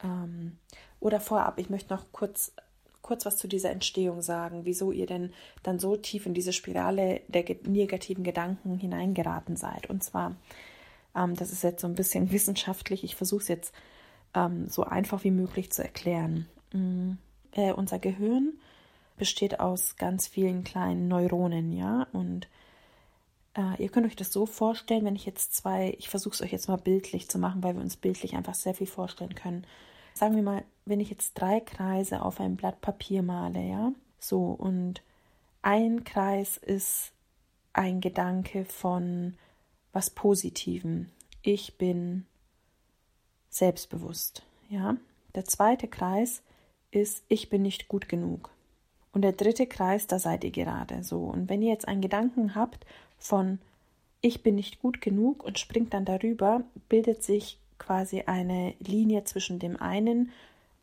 ähm, 0.03 0.57
Oder 0.99 1.19
vorab, 1.19 1.57
ich 1.57 1.69
möchte 1.69 1.93
noch 1.93 2.11
kurz, 2.11 2.53
kurz 3.03 3.25
was 3.25 3.37
zu 3.37 3.47
dieser 3.47 3.69
Entstehung 3.69 4.23
sagen, 4.23 4.61
wieso 4.63 4.91
ihr 4.91 5.05
denn 5.05 5.31
dann 5.61 5.77
so 5.77 5.95
tief 5.95 6.25
in 6.25 6.33
diese 6.33 6.53
Spirale 6.53 7.21
der 7.27 7.45
negativen 7.67 8.23
Gedanken 8.23 8.79
hineingeraten 8.79 9.55
seid. 9.55 9.87
Und 9.89 10.03
zwar, 10.03 10.35
ähm, 11.15 11.35
das 11.35 11.51
ist 11.51 11.63
jetzt 11.63 11.81
so 11.81 11.87
ein 11.87 11.95
bisschen 11.95 12.31
wissenschaftlich, 12.31 13.03
ich 13.03 13.15
versuche 13.15 13.43
es 13.43 13.47
jetzt 13.49 13.73
ähm, 14.33 14.67
so 14.69 14.83
einfach 14.83 15.23
wie 15.23 15.31
möglich 15.31 15.71
zu 15.71 15.83
erklären. 15.83 16.47
Mhm. 16.71 17.19
Äh, 17.51 17.73
unser 17.73 17.99
Gehirn 17.99 18.53
besteht 19.17 19.59
aus 19.59 19.95
ganz 19.97 20.27
vielen 20.27 20.63
kleinen 20.63 21.07
Neuronen, 21.07 21.71
ja, 21.71 22.07
und 22.13 22.47
äh, 23.55 23.81
ihr 23.81 23.89
könnt 23.89 24.07
euch 24.07 24.15
das 24.15 24.31
so 24.31 24.45
vorstellen, 24.45 25.05
wenn 25.05 25.15
ich 25.15 25.25
jetzt 25.25 25.55
zwei, 25.55 25.95
ich 25.99 26.09
versuche 26.09 26.33
es 26.33 26.41
euch 26.41 26.51
jetzt 26.51 26.67
mal 26.67 26.77
bildlich 26.77 27.29
zu 27.29 27.37
machen, 27.37 27.61
weil 27.61 27.75
wir 27.75 27.81
uns 27.81 27.97
bildlich 27.97 28.35
einfach 28.35 28.55
sehr 28.55 28.73
viel 28.73 28.87
vorstellen 28.87 29.35
können. 29.35 29.65
Sagen 30.13 30.35
wir 30.35 30.43
mal, 30.43 30.63
wenn 30.85 30.99
ich 30.99 31.09
jetzt 31.09 31.33
drei 31.33 31.59
Kreise 31.59 32.21
auf 32.21 32.39
ein 32.39 32.55
Blatt 32.55 32.81
Papier 32.81 33.23
male, 33.23 33.61
ja, 33.61 33.93
so, 34.19 34.45
und 34.45 35.01
ein 35.61 36.03
Kreis 36.03 36.57
ist 36.57 37.13
ein 37.73 38.01
Gedanke 38.01 38.65
von 38.65 39.35
was 39.91 40.09
Positivem. 40.09 41.09
Ich 41.41 41.77
bin 41.77 42.25
selbstbewusst, 43.49 44.43
ja. 44.69 44.97
Der 45.35 45.45
zweite 45.45 45.87
Kreis 45.87 46.43
ist, 46.91 47.23
ich 47.27 47.49
bin 47.49 47.63
nicht 47.63 47.87
gut 47.87 48.07
genug. 48.07 48.49
Und 49.13 49.23
der 49.23 49.31
dritte 49.31 49.67
Kreis, 49.67 50.07
da 50.07 50.19
seid 50.19 50.43
ihr 50.43 50.51
gerade 50.51 51.03
so. 51.03 51.21
Und 51.21 51.49
wenn 51.49 51.61
ihr 51.61 51.71
jetzt 51.71 51.87
einen 51.87 52.01
Gedanken 52.01 52.55
habt 52.55 52.85
von 53.17 53.59
ich 54.21 54.41
bin 54.41 54.55
nicht 54.55 54.79
gut 54.79 55.01
genug 55.01 55.43
und 55.43 55.59
springt 55.59 55.93
dann 55.93 56.05
darüber, 56.05 56.63
bildet 56.87 57.23
sich 57.23 57.59
quasi 57.83 58.21
eine 58.21 58.73
Linie 58.79 59.23
zwischen 59.23 59.59
dem 59.59 59.81
einen 59.81 60.31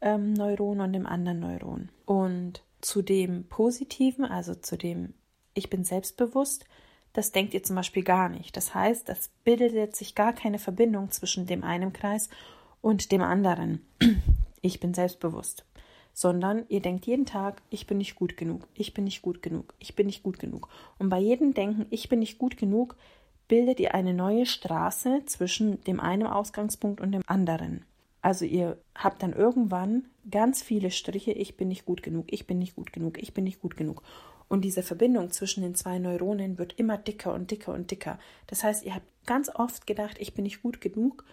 ähm, 0.01 0.33
Neuron 0.33 0.81
und 0.81 0.93
dem 0.93 1.07
anderen 1.07 1.41
Neuron. 1.41 1.89
Und 2.07 2.63
zu 2.81 3.03
dem 3.03 3.45
Positiven, 3.45 4.25
also 4.25 4.55
zu 4.55 4.77
dem 4.77 5.15
ich 5.55 5.69
bin 5.69 5.85
selbstbewusst, 5.85 6.65
das 7.13 7.33
denkt 7.33 7.55
ihr 7.55 7.63
zum 7.63 7.77
Beispiel 7.77 8.05
gar 8.05 8.29
nicht. 8.29 8.57
Das 8.57 8.75
heißt, 8.75 9.09
das 9.09 9.31
bildet 9.45 9.97
sich 9.97 10.15
gar 10.15 10.33
keine 10.33 10.59
Verbindung 10.59 11.11
zwischen 11.11 11.47
dem 11.47 11.65
einen 11.65 11.93
Kreis 11.93 12.29
und 12.81 13.13
dem 13.13 13.23
anderen. 13.23 13.85
Ich 14.63 14.79
bin 14.79 14.93
selbstbewusst 14.93 15.65
sondern 16.13 16.65
ihr 16.69 16.81
denkt 16.81 17.07
jeden 17.07 17.27
Tag, 17.27 17.63
ich 17.71 17.87
bin 17.87 17.99
nicht 17.99 18.15
gut 18.15 18.37
genug, 18.37 18.69
ich 18.75 18.95
bin 18.95 19.05
nicht 19.05 19.23
gut 19.23 19.43
genug, 19.43 19.75
ich 19.79 19.95
bin 19.95 20.07
nicht 20.07 20.23
gut 20.23 20.39
genug. 20.39 20.69
Und 20.99 21.09
bei 21.09 21.19
jedem 21.19 21.55
Denken, 21.55 21.87
ich 21.91 22.09
bin 22.09 22.19
nicht 22.19 22.39
gut 22.39 22.57
genug, 22.57 22.97
bildet 23.51 23.81
ihr 23.81 23.95
eine 23.97 24.15
neue 24.15 24.47
Straße 24.47 25.23
zwischen 25.27 25.83
dem 25.83 25.99
einen 25.99 26.29
Ausgangspunkt 26.29 27.01
und 27.01 27.11
dem 27.11 27.25
anderen. 27.27 27.85
Also 28.23 28.45
ihr 28.45 28.79
habt 28.95 29.25
dann 29.25 29.33
irgendwann 29.33 30.05
ganz 30.31 30.63
viele 30.63 30.93
Striche, 30.93 31.33
ich 31.33 31.57
bin 31.57 31.67
nicht 31.67 31.85
gut 31.85 32.05
genug, 32.05 32.27
ich 32.29 32.47
bin 32.47 32.61
nicht 32.61 32.77
gut 32.77 32.93
genug, 32.93 33.21
ich 33.21 33.35
bin 33.35 33.43
nicht 33.43 33.61
gut 33.61 33.77
genug. 33.77 34.05
Und 34.49 34.65
diese 34.65 34.85
Verbindung 34.85 35.33
zwischen 35.33 35.65
den 35.65 35.75
zwei 35.75 35.99
Neuronen 35.99 36.59
wird 36.59 36.75
immer 36.75 36.97
dicker 36.97 37.35
und 37.35 37.51
dicker 37.51 37.75
und 37.75 37.91
dicker. 37.91 38.21
Das 38.47 38.63
heißt, 38.63 38.85
ihr 38.85 38.95
habt 38.95 39.07
ganz 39.27 39.51
oft 39.53 39.85
gedacht, 39.85 40.19
ich 40.21 40.33
bin 40.33 40.45
nicht 40.45 40.63
gut 40.63 40.81
genug. 40.81 41.25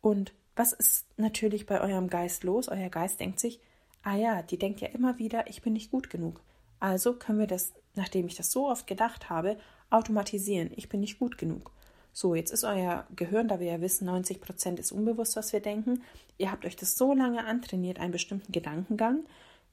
Und 0.00 0.32
was 0.54 0.72
ist 0.72 1.06
natürlich 1.16 1.66
bei 1.66 1.80
eurem 1.80 2.08
Geist 2.08 2.44
los? 2.44 2.68
Euer 2.68 2.90
Geist 2.90 3.18
denkt 3.18 3.40
sich, 3.40 3.58
ah 4.04 4.14
ja, 4.14 4.42
die 4.42 4.58
denkt 4.58 4.80
ja 4.80 4.88
immer 4.88 5.18
wieder, 5.18 5.48
ich 5.48 5.62
bin 5.62 5.72
nicht 5.72 5.90
gut 5.90 6.10
genug. 6.10 6.40
Also 6.78 7.14
können 7.14 7.40
wir 7.40 7.48
das, 7.48 7.72
nachdem 7.96 8.28
ich 8.28 8.36
das 8.36 8.52
so 8.52 8.68
oft 8.68 8.86
gedacht 8.86 9.30
habe, 9.30 9.56
automatisieren. 9.90 10.70
Ich 10.76 10.88
bin 10.88 11.00
nicht 11.00 11.18
gut 11.18 11.38
genug. 11.38 11.72
So, 12.12 12.34
jetzt 12.34 12.50
ist 12.50 12.64
euer 12.64 13.06
Gehirn, 13.14 13.48
da 13.48 13.60
wir 13.60 13.66
ja 13.66 13.80
wissen, 13.80 14.06
90 14.06 14.40
Prozent 14.40 14.80
ist 14.80 14.92
unbewusst, 14.92 15.36
was 15.36 15.52
wir 15.52 15.60
denken. 15.60 16.02
Ihr 16.38 16.50
habt 16.50 16.64
euch 16.64 16.76
das 16.76 16.96
so 16.96 17.14
lange 17.14 17.44
antrainiert, 17.44 17.98
einen 17.98 18.12
bestimmten 18.12 18.52
Gedankengang, 18.52 19.24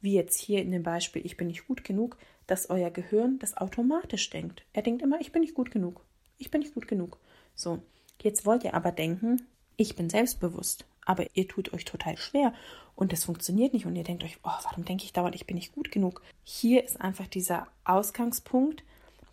wie 0.01 0.13
jetzt 0.13 0.39
hier 0.39 0.61
in 0.61 0.71
dem 0.71 0.83
Beispiel, 0.83 1.25
ich 1.25 1.37
bin 1.37 1.47
nicht 1.47 1.67
gut 1.67 1.85
genug, 1.85 2.17
dass 2.45 2.69
euer 2.69 2.89
Gehirn 2.89 3.39
das 3.39 3.55
automatisch 3.55 4.29
denkt. 4.29 4.63
Er 4.73 4.81
denkt 4.81 5.01
immer, 5.01 5.21
ich 5.21 5.31
bin 5.31 5.41
nicht 5.41 5.53
gut 5.53 5.71
genug. 5.71 6.01
Ich 6.37 6.51
bin 6.51 6.59
nicht 6.59 6.73
gut 6.73 6.89
genug. 6.89 7.17
So, 7.55 7.79
jetzt 8.21 8.45
wollt 8.45 8.65
ihr 8.65 8.73
aber 8.73 8.91
denken, 8.91 9.47
ich 9.77 9.95
bin 9.95 10.09
selbstbewusst 10.09 10.85
aber 11.05 11.25
ihr 11.33 11.47
tut 11.47 11.73
euch 11.73 11.85
total 11.85 12.17
schwer 12.17 12.53
und 12.95 13.13
es 13.13 13.25
funktioniert 13.25 13.73
nicht 13.73 13.85
und 13.85 13.95
ihr 13.95 14.03
denkt 14.03 14.23
euch, 14.23 14.37
oh, 14.43 14.51
warum 14.63 14.85
denke 14.85 15.03
ich 15.05 15.13
dauernd, 15.13 15.35
ich 15.35 15.47
bin 15.47 15.55
nicht 15.55 15.73
gut 15.73 15.91
genug. 15.91 16.21
Hier 16.43 16.83
ist 16.83 17.01
einfach 17.01 17.27
dieser 17.27 17.67
Ausgangspunkt. 17.83 18.83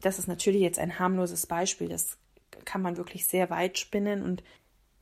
Das 0.01 0.19
ist 0.19 0.29
natürlich 0.29 0.63
jetzt 0.63 0.79
ein 0.79 0.99
harmloses 0.99 1.47
Beispiel, 1.47 1.89
das 1.89 2.19
kann 2.65 2.83
man 2.83 2.97
wirklich 2.97 3.27
sehr 3.27 3.51
weit 3.51 3.79
spinnen 3.79 4.23
und 4.23 4.43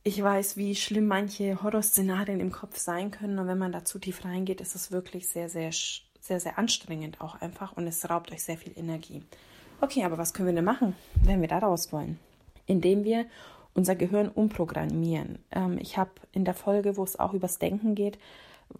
ich 0.03 0.21
weiß, 0.21 0.55
wie 0.55 0.75
schlimm 0.75 1.07
manche 1.07 1.61
Horrorszenarien 1.61 2.39
im 2.39 2.51
Kopf 2.51 2.77
sein 2.77 3.11
können 3.11 3.37
und 3.37 3.47
wenn 3.47 3.57
man 3.57 3.71
da 3.71 3.83
zu 3.83 3.99
tief 3.99 4.23
reingeht, 4.23 4.61
ist 4.61 4.75
es 4.75 4.91
wirklich 4.91 5.27
sehr, 5.27 5.49
sehr, 5.49 5.71
sehr, 6.19 6.39
sehr 6.39 6.57
anstrengend 6.57 7.19
auch 7.21 7.41
einfach 7.41 7.75
und 7.75 7.85
es 7.85 8.09
raubt 8.09 8.31
euch 8.31 8.43
sehr 8.43 8.57
viel 8.57 8.77
Energie. 8.77 9.23
Okay, 9.81 10.03
aber 10.03 10.17
was 10.17 10.33
können 10.33 10.47
wir 10.47 10.55
denn 10.55 10.65
machen, 10.65 10.95
wenn 11.23 11.41
wir 11.41 11.47
da 11.47 11.59
raus 11.59 11.91
wollen? 11.91 12.19
Indem 12.65 13.03
wir 13.03 13.25
unser 13.73 13.95
Gehirn 13.95 14.29
umprogrammieren. 14.29 15.39
Ähm, 15.51 15.77
ich 15.79 15.97
habe 15.97 16.11
in 16.31 16.43
der 16.43 16.53
Folge, 16.53 16.97
wo 16.97 17.03
es 17.03 17.19
auch 17.19 17.33
übers 17.33 17.59
Denken 17.59 17.95
geht, 17.95 18.17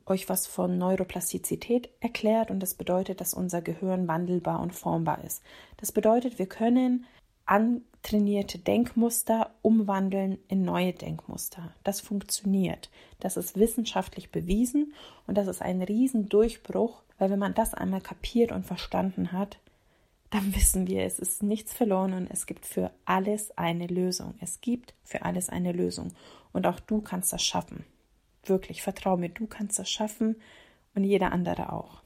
euch 0.06 0.30
was 0.30 0.48
von 0.48 0.78
Neuroplastizität 0.78 1.90
erklärt 2.00 2.52
und 2.52 2.60
das 2.60 2.74
bedeutet, 2.74 3.22
dass 3.22 3.34
unser 3.34 3.62
Gehirn 3.62 4.08
wandelbar 4.08 4.60
und 4.60 4.74
formbar 4.74 5.24
ist. 5.24 5.42
Das 5.78 5.92
bedeutet, 5.92 6.40
wir 6.40 6.48
können 6.48 7.06
antrainierte 7.46 8.60
Denkmuster 8.60 9.52
umwandeln 9.64 10.38
in 10.48 10.64
neue 10.64 10.94
Denkmuster. 10.94 11.74
Das 11.84 12.00
funktioniert. 12.00 12.90
Das 13.20 13.38
ist 13.38 13.58
wissenschaftlich 13.58 14.32
bewiesen 14.32 14.94
und 15.26 15.38
das 15.38 15.48
ist 15.48 15.62
ein 15.62 15.82
Riesendurchbruch, 15.82 17.02
weil 17.18 17.32
wenn 17.32 17.40
man 17.40 17.56
das 17.56 17.74
einmal 17.74 18.02
kapiert 18.02 18.52
und 18.52 18.66
verstanden 18.66 19.32
hat, 19.32 19.58
dann 20.30 20.56
wissen 20.56 20.88
wir, 20.88 21.04
es 21.04 21.20
ist 21.20 21.44
nichts 21.44 21.74
verloren 21.74 22.14
und 22.14 22.30
es 22.30 22.46
gibt 22.46 22.66
für 22.66 22.92
alles 23.06 23.58
eine 23.58 23.88
Lösung. 23.88 24.36
Es 24.40 24.62
gibt 24.62 24.94
für 25.04 25.24
alles 25.24 25.50
eine 25.50 25.72
Lösung. 25.72 26.14
Und 26.52 26.68
auch 26.68 26.80
du 26.80 27.02
kannst 27.02 27.34
das 27.34 27.44
schaffen. 27.44 27.84
Wirklich, 28.44 28.82
vertrau 28.82 29.18
mir, 29.18 29.30
du 29.30 29.48
kannst 29.48 29.80
das 29.80 29.90
schaffen 29.90 30.36
und 30.96 31.04
jeder 31.04 31.32
andere 31.32 31.72
auch. 31.74 32.02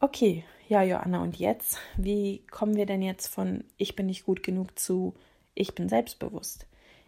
Okay, 0.00 0.44
ja, 0.68 0.82
Joanna, 0.82 1.22
und 1.22 1.38
jetzt? 1.38 1.78
Wie 1.96 2.44
kommen 2.50 2.76
wir 2.76 2.86
denn 2.86 3.02
jetzt 3.02 3.26
von 3.26 3.64
ich 3.76 3.96
bin 3.96 4.06
nicht 4.06 4.24
gut 4.24 4.42
genug 4.42 4.78
zu 4.78 5.14
ich 5.54 5.74
bin 5.74 5.88
selbstbewusst? 5.88 6.66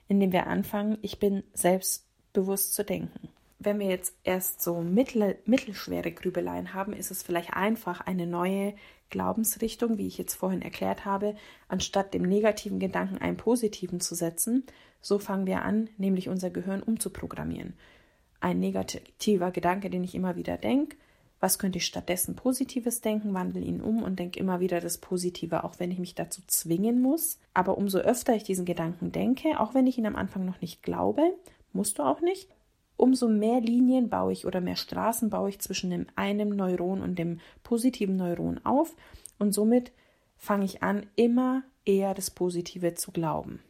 Indem 0.09 0.33
wir 0.33 0.47
anfangen, 0.47 0.99
ich 1.03 1.19
bin 1.19 1.45
selbstbewusst 1.55 2.75
zu 2.75 2.85
denken 2.85 3.29
wenn 3.61 3.79
wir 3.79 3.89
jetzt 3.89 4.15
erst 4.25 4.63
so 4.63 4.81
mittel, 4.81 5.39
mittelschwere 5.45 6.11
Grübeleien 6.11 6.73
haben, 6.73 6.95
ist 6.95 7.11
es 7.11 7.23
vielleicht 7.23 7.53
einfach, 7.53 8.01
eine 8.01 8.27
neue 8.27 8.75
Glaubensrichtung, 9.11 9.99
wie 9.99 10.07
ich 10.07 10.17
jetzt 10.17 10.35
vorhin 10.35 10.63
erklärt 10.63 11.05
habe, 11.05 11.37
anstatt 11.69 12.15
dem 12.15 12.23
negativen 12.23 12.81
Gedanken 12.81 13.19
einen 13.19 13.37
positiven 13.37 14.01
zu 14.01 14.15
setzen. 14.15 14.65
So 15.03 15.19
fangen 15.19 15.47
wir 15.47 15.63
an, 15.63 15.91
nämlich 15.99 16.31
unser 16.31 16.49
Gehirn 16.49 16.83
umzuprogrammieren. 16.83 17.75
Ein 18.41 18.61
negativer 18.61 19.51
Gedanke, 19.51 19.91
den 19.91 20.05
ich 20.05 20.15
immer 20.15 20.37
wieder 20.37 20.57
denke, 20.57 20.97
was 21.41 21.59
könnte 21.59 21.79
ich 21.79 21.87
stattdessen 21.87 22.37
Positives 22.37 23.01
denken, 23.01 23.33
wandle 23.33 23.63
ihn 23.63 23.81
um 23.81 24.03
und 24.03 24.19
denke 24.19 24.39
immer 24.39 24.61
wieder 24.61 24.81
das 24.81 24.99
Positive, 24.99 25.65
auch 25.65 25.79
wenn 25.79 25.91
ich 25.91 25.99
mich 25.99 26.15
dazu 26.15 26.43
zwingen 26.47 27.01
muss. 27.01 27.39
Aber 27.55 27.79
umso 27.79 27.99
öfter 27.99 28.35
ich 28.35 28.45
diesen 28.45 28.67
Gedanken 28.67 29.11
denke, 29.11 29.59
auch 29.59 29.73
wenn 29.75 29.87
ich 29.87 29.97
ihn 29.97 30.07
am 30.07 30.17
Anfang 30.17 30.45
noch 30.45 30.61
nicht 30.61 30.83
glaube, 30.83 31.23
musst 31.73 31.99
du 31.99 32.03
auch 32.03 32.21
nicht, 32.21 32.49
umso 32.97 33.29
mehr 33.29 33.61
Linien 33.63 34.11
baue 34.11 34.33
ich 34.33 34.45
oder 34.45 34.61
mehr 34.61 34.77
Straßen 34.77 35.31
baue 35.31 35.49
ich 35.49 35.59
zwischen 35.61 35.89
dem 35.89 36.07
einen 36.17 36.51
Neuron 36.51 37.01
und 37.01 37.19
dem 37.19 37.41
positiven 37.63 38.17
Neuron 38.17 38.61
auf 38.65 38.95
und 39.39 39.53
somit 39.53 39.93
fange 40.37 40.67
ich 40.67 40.83
an, 40.83 41.07
immer 41.17 41.63
eher 41.87 42.13
das 42.13 42.31
Positive 42.31 42.95
zu 42.95 43.11
glauben. 43.11 43.61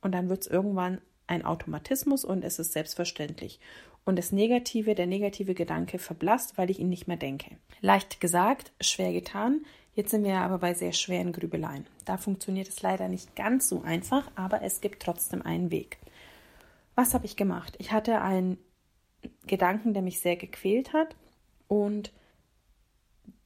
Und 0.00 0.12
dann 0.12 0.30
wird 0.30 0.42
es 0.42 0.46
irgendwann 0.46 1.00
ein 1.26 1.44
Automatismus 1.44 2.24
und 2.24 2.44
es 2.44 2.58
ist 2.58 2.72
selbstverständlich. 2.72 3.60
Und 4.04 4.16
das 4.16 4.32
Negative, 4.32 4.94
der 4.94 5.06
negative 5.06 5.54
Gedanke 5.54 5.98
verblasst, 5.98 6.58
weil 6.58 6.70
ich 6.70 6.78
ihn 6.78 6.90
nicht 6.90 7.08
mehr 7.08 7.16
denke. 7.16 7.56
Leicht 7.80 8.20
gesagt, 8.20 8.72
schwer 8.80 9.12
getan. 9.12 9.64
Jetzt 9.94 10.10
sind 10.10 10.24
wir 10.24 10.36
aber 10.38 10.58
bei 10.58 10.74
sehr 10.74 10.92
schweren 10.92 11.32
Grübeleien. 11.32 11.86
Da 12.04 12.16
funktioniert 12.16 12.68
es 12.68 12.82
leider 12.82 13.08
nicht 13.08 13.34
ganz 13.36 13.68
so 13.68 13.82
einfach, 13.82 14.30
aber 14.34 14.62
es 14.62 14.80
gibt 14.80 15.02
trotzdem 15.02 15.40
einen 15.40 15.70
Weg. 15.70 15.98
Was 16.94 17.14
habe 17.14 17.26
ich 17.26 17.36
gemacht? 17.36 17.76
Ich 17.78 17.92
hatte 17.92 18.20
einen 18.20 18.58
Gedanken, 19.46 19.94
der 19.94 20.02
mich 20.02 20.20
sehr 20.20 20.36
gequält 20.36 20.92
hat 20.92 21.16
und 21.66 22.12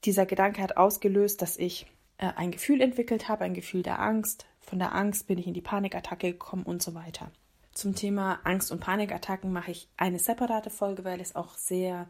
dieser 0.05 0.27
Gedanke 0.27 0.63
hat 0.63 0.77
ausgelöst, 0.77 1.43
dass 1.43 1.57
ich 1.57 1.87
äh, 2.19 2.33
ein 2.37 2.51
Gefühl 2.51 2.81
entwickelt 2.81 3.29
habe, 3.29 3.45
ein 3.45 3.55
Gefühl 3.55 3.83
der 3.83 4.01
Angst. 4.01 4.47
Von 4.61 4.79
der 4.79 4.95
Angst 4.95 5.27
bin 5.27 5.39
ich 5.39 5.47
in 5.47 5.55
die 5.55 5.61
Panikattacke 5.61 6.33
gekommen 6.33 6.65
und 6.65 6.83
so 6.83 6.95
weiter. 6.95 7.31
Zum 7.79 7.95
Thema 7.95 8.41
Angst 8.45 8.73
und 8.73 8.81
Panikattacken 8.81 9.53
mache 9.53 9.71
ich 9.71 9.89
eine 9.97 10.19
separate 10.19 10.71
Folge, 10.71 11.05
weil 11.05 11.21
es 11.21 11.37
auch 11.37 11.55
sehr 11.55 12.09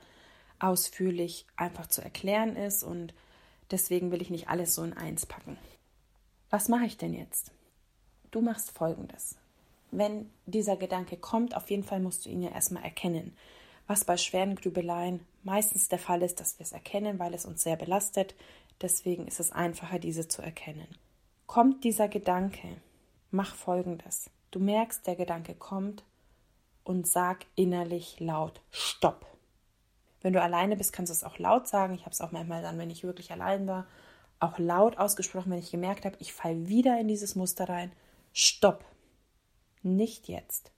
ausführlich 0.59 1.47
einfach 1.57 1.87
zu 1.87 2.01
erklären 2.01 2.57
ist 2.57 2.83
und 2.83 3.13
deswegen 3.71 4.11
will 4.11 4.23
ich 4.23 4.31
nicht 4.31 4.49
alles 4.49 4.75
so 4.75 4.83
in 4.83 4.95
eins 4.95 5.27
packen. 5.27 5.59
Was 6.51 6.69
mache 6.69 6.87
ich 6.87 6.97
denn 6.97 7.13
jetzt? 7.13 7.53
Du 8.31 8.41
machst 8.41 8.71
folgendes 8.71 9.37
wenn 9.91 10.31
dieser 10.47 10.77
Gedanke 10.77 11.17
kommt, 11.17 11.57
auf 11.57 11.71
jeden 11.71 11.85
Fall 11.85 12.01
musst 12.01 12.27
du 12.27 12.31
ihn 12.31 12.43
ja 12.43 12.51
erstmal 12.51 12.85
erkennen. 12.85 13.37
was 13.87 14.05
bei 14.05 14.19
schweren 14.19 14.55
Grübeleien 14.55 15.21
meistens 15.45 15.89
der 15.89 15.99
Fall 15.99 16.21
ist, 16.21 16.41
dass 16.41 16.59
wir 16.59 16.65
es 16.65 16.73
erkennen, 16.73 17.19
weil 17.19 17.33
es 17.33 17.47
uns 17.47 17.63
sehr 17.63 17.77
belastet. 17.77 18.35
Deswegen 18.83 19.27
ist 19.27 19.41
es 19.41 19.51
einfacher, 19.51 19.99
diese 19.99 20.29
zu 20.29 20.43
erkennen. 20.43 20.87
Kommt 21.47 21.85
dieser 21.85 22.07
Gedanke, 22.07 22.69
mach 23.31 23.55
folgendes. 23.55 24.29
Du 24.51 24.61
merkst, 24.61 25.07
der 25.07 25.17
Gedanke 25.17 25.55
kommt 25.55 26.05
und 26.85 27.07
sag 27.07 27.45
innerlich 27.55 28.19
laut 28.21 28.61
Stopp. 28.71 29.27
Wenn 30.21 30.33
du 30.33 30.43
alleine 30.43 30.77
bist, 30.77 30.93
kannst 30.93 31.11
du 31.11 31.15
es 31.15 31.25
auch 31.25 31.39
laut 31.39 31.69
sagen. 31.69 31.95
Ich 31.95 32.03
habe 32.03 32.11
es 32.11 32.21
auch 32.21 32.33
manchmal 32.33 32.63
dann, 32.63 32.79
wenn 32.79 32.91
ich 32.91 33.05
wirklich 33.05 33.31
allein 33.31 33.67
war, 33.67 33.87
auch 34.41 34.59
laut 34.59 34.99
ausgesprochen, 34.99 35.51
wenn 35.51 35.59
ich 35.59 35.71
gemerkt 35.71 36.05
habe, 36.05 36.17
ich 36.19 36.33
falle 36.33 36.69
wieder 36.69 36.99
in 36.99 37.09
dieses 37.09 37.35
Muster 37.35 37.69
rein. 37.69 37.93
Stopp. 38.33 38.85
Nicht 39.83 40.29
jetzt. 40.29 40.73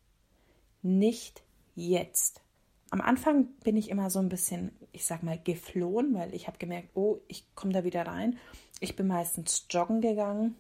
Nicht 0.83 1.43
jetzt. 1.75 2.43
Am 2.91 3.01
Anfang 3.01 3.47
bin 3.63 3.77
ich 3.77 3.89
immer 3.89 4.11
so 4.11 4.19
ein 4.19 4.29
bisschen, 4.29 4.73
ich 4.93 5.07
sag 5.07 5.23
mal, 5.23 5.39
geflohen, 5.39 6.15
weil 6.15 6.35
ich 6.35 6.49
habe 6.49 6.59
gemerkt, 6.59 6.89
oh, 6.95 7.19
ich 7.29 7.55
komme 7.55 7.73
da 7.73 7.85
wieder 7.85 8.07
rein. 8.07 8.39
Ich 8.81 8.97
bin 8.97 9.07
meistens 9.07 9.67
joggen 9.71 10.01
gegangen 10.01 10.57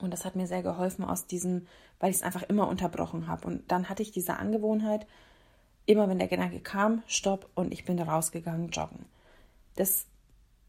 und 0.00 0.12
das 0.12 0.24
hat 0.24 0.34
mir 0.34 0.46
sehr 0.46 0.62
geholfen 0.62 1.04
aus 1.04 1.26
diesem, 1.26 1.66
weil 2.00 2.10
ich 2.10 2.16
es 2.16 2.22
einfach 2.22 2.42
immer 2.42 2.66
unterbrochen 2.66 3.28
habe. 3.28 3.46
Und 3.46 3.70
dann 3.70 3.88
hatte 3.88 4.02
ich 4.02 4.10
diese 4.10 4.38
Angewohnheit, 4.38 5.06
immer 5.86 6.08
wenn 6.08 6.18
der 6.18 6.28
Gedanke 6.28 6.60
kam, 6.60 7.02
stopp 7.06 7.48
und 7.54 7.72
ich 7.72 7.84
bin 7.84 7.98
rausgegangen 8.00 8.70
joggen. 8.70 9.04
Das 9.76 10.06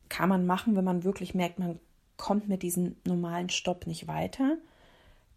kann 0.10 0.30
man 0.30 0.46
machen, 0.46 0.76
wenn 0.76 0.84
man 0.84 1.04
wirklich 1.04 1.34
merkt, 1.34 1.58
man 1.58 1.80
kommt 2.18 2.48
mit 2.48 2.62
diesem 2.62 2.96
normalen 3.06 3.50
Stopp 3.50 3.88
nicht 3.88 4.08
weiter. 4.08 4.58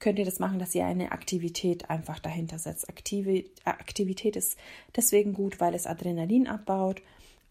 Könnt 0.01 0.19
ihr 0.19 0.25
das 0.25 0.41
machen, 0.41 0.59
dass 0.59 0.75
ihr 0.75 0.85
eine 0.85 1.13
Aktivität 1.13 1.89
einfach 1.89 2.19
dahinter 2.19 2.59
setzt. 2.59 2.89
Aktive, 2.89 3.45
Aktivität 3.65 4.37
ist 4.37 4.59
deswegen 4.95 5.33
gut, 5.33 5.61
weil 5.61 5.75
es 5.75 5.87
Adrenalin 5.87 6.49
abbaut. 6.49 7.01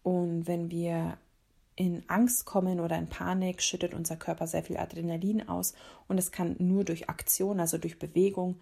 Und 0.02 0.46
wenn 0.46 0.70
wir 0.70 1.16
in 1.76 2.08
Angst 2.08 2.44
kommen 2.44 2.80
oder 2.80 2.96
in 2.96 3.08
Panik, 3.08 3.62
schüttet 3.62 3.94
unser 3.94 4.16
Körper 4.16 4.46
sehr 4.46 4.62
viel 4.62 4.76
Adrenalin 4.76 5.48
aus 5.48 5.74
und 6.06 6.18
es 6.18 6.30
kann 6.30 6.56
nur 6.58 6.84
durch 6.84 7.08
Aktion, 7.08 7.60
also 7.60 7.78
durch 7.78 7.98
Bewegung, 7.98 8.60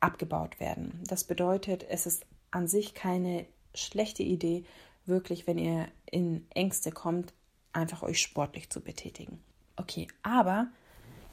abgebaut 0.00 0.60
werden. 0.60 1.02
Das 1.06 1.24
bedeutet, 1.24 1.86
es 1.88 2.06
ist 2.06 2.26
an 2.50 2.66
sich 2.68 2.94
keine 2.94 3.46
schlechte 3.74 4.22
Idee, 4.22 4.64
wirklich, 5.06 5.46
wenn 5.46 5.58
ihr 5.58 5.88
in 6.06 6.46
Ängste 6.54 6.90
kommt, 6.90 7.32
einfach 7.72 8.02
euch 8.02 8.20
sportlich 8.20 8.70
zu 8.70 8.80
betätigen. 8.80 9.42
Okay, 9.76 10.08
aber 10.22 10.68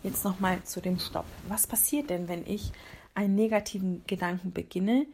jetzt 0.04 0.24
nochmal 0.24 0.64
zu 0.64 0.82
dem 0.82 1.00
Stopp. 1.00 1.26
Was 1.48 1.68
passiert 1.68 2.10
denn, 2.10 2.28
wenn 2.28 2.46
ich 2.46 2.72
einen 3.14 3.36
negativen 3.36 4.04
Gedanken 4.06 4.54
beginne? 4.54 5.08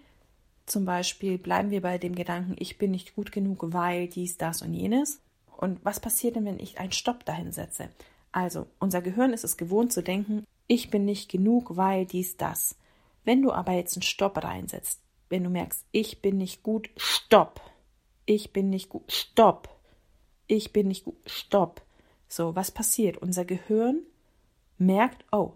Zum 0.66 0.86
Beispiel 0.86 1.38
bleiben 1.38 1.72
wir 1.72 1.82
bei 1.82 1.98
dem 1.98 2.16
Gedanken, 2.16 2.56
ich 2.58 2.78
bin 2.78 2.92
nicht 2.92 3.16
gut 3.16 3.32
genug, 3.32 3.60
weil 3.74 4.08
dies, 4.08 4.38
das 4.38 4.62
und 4.62 4.74
jenes. 4.74 5.20
Und 5.64 5.84
was 5.84 6.00
passiert 6.00 6.36
denn, 6.36 6.46
wenn 6.46 6.60
ich 6.60 6.80
einen 6.80 6.92
Stopp 6.92 7.26
dahin 7.26 7.52
setze? 7.52 7.90
Also, 8.32 8.68
unser 8.80 9.02
Gehirn 9.02 9.34
ist 9.34 9.44
es 9.44 9.58
gewohnt 9.58 9.94
zu 9.94 10.04
denken, 10.04 10.46
ich 10.68 10.90
bin 10.90 11.06
nicht 11.06 11.32
genug, 11.32 11.78
weil 11.78 12.06
dies, 12.06 12.38
das. 12.38 12.76
Wenn 13.24 13.42
du 13.42 13.52
aber 13.52 13.74
jetzt 13.74 13.96
einen 13.96 14.04
Stopp 14.04 14.44
reinsetzt, 14.44 15.02
wenn 15.30 15.44
du 15.44 15.50
merkst, 15.50 15.86
ich 15.92 16.22
bin 16.22 16.38
nicht 16.38 16.64
gut, 16.64 16.90
stopp. 16.98 17.62
Ich 18.26 18.54
bin 18.54 18.70
nicht 18.70 18.90
gut, 18.90 19.12
stopp 19.12 19.70
ich 20.48 20.74
bin 20.74 20.88
nicht 20.88 21.06
gut, 21.06 21.18
stopp. 21.26 21.82
So, 22.28 22.56
was 22.56 22.72
passiert? 22.72 23.18
Unser 23.18 23.46
Gehirn 23.46 24.02
merkt, 24.78 25.26
oh, 25.32 25.54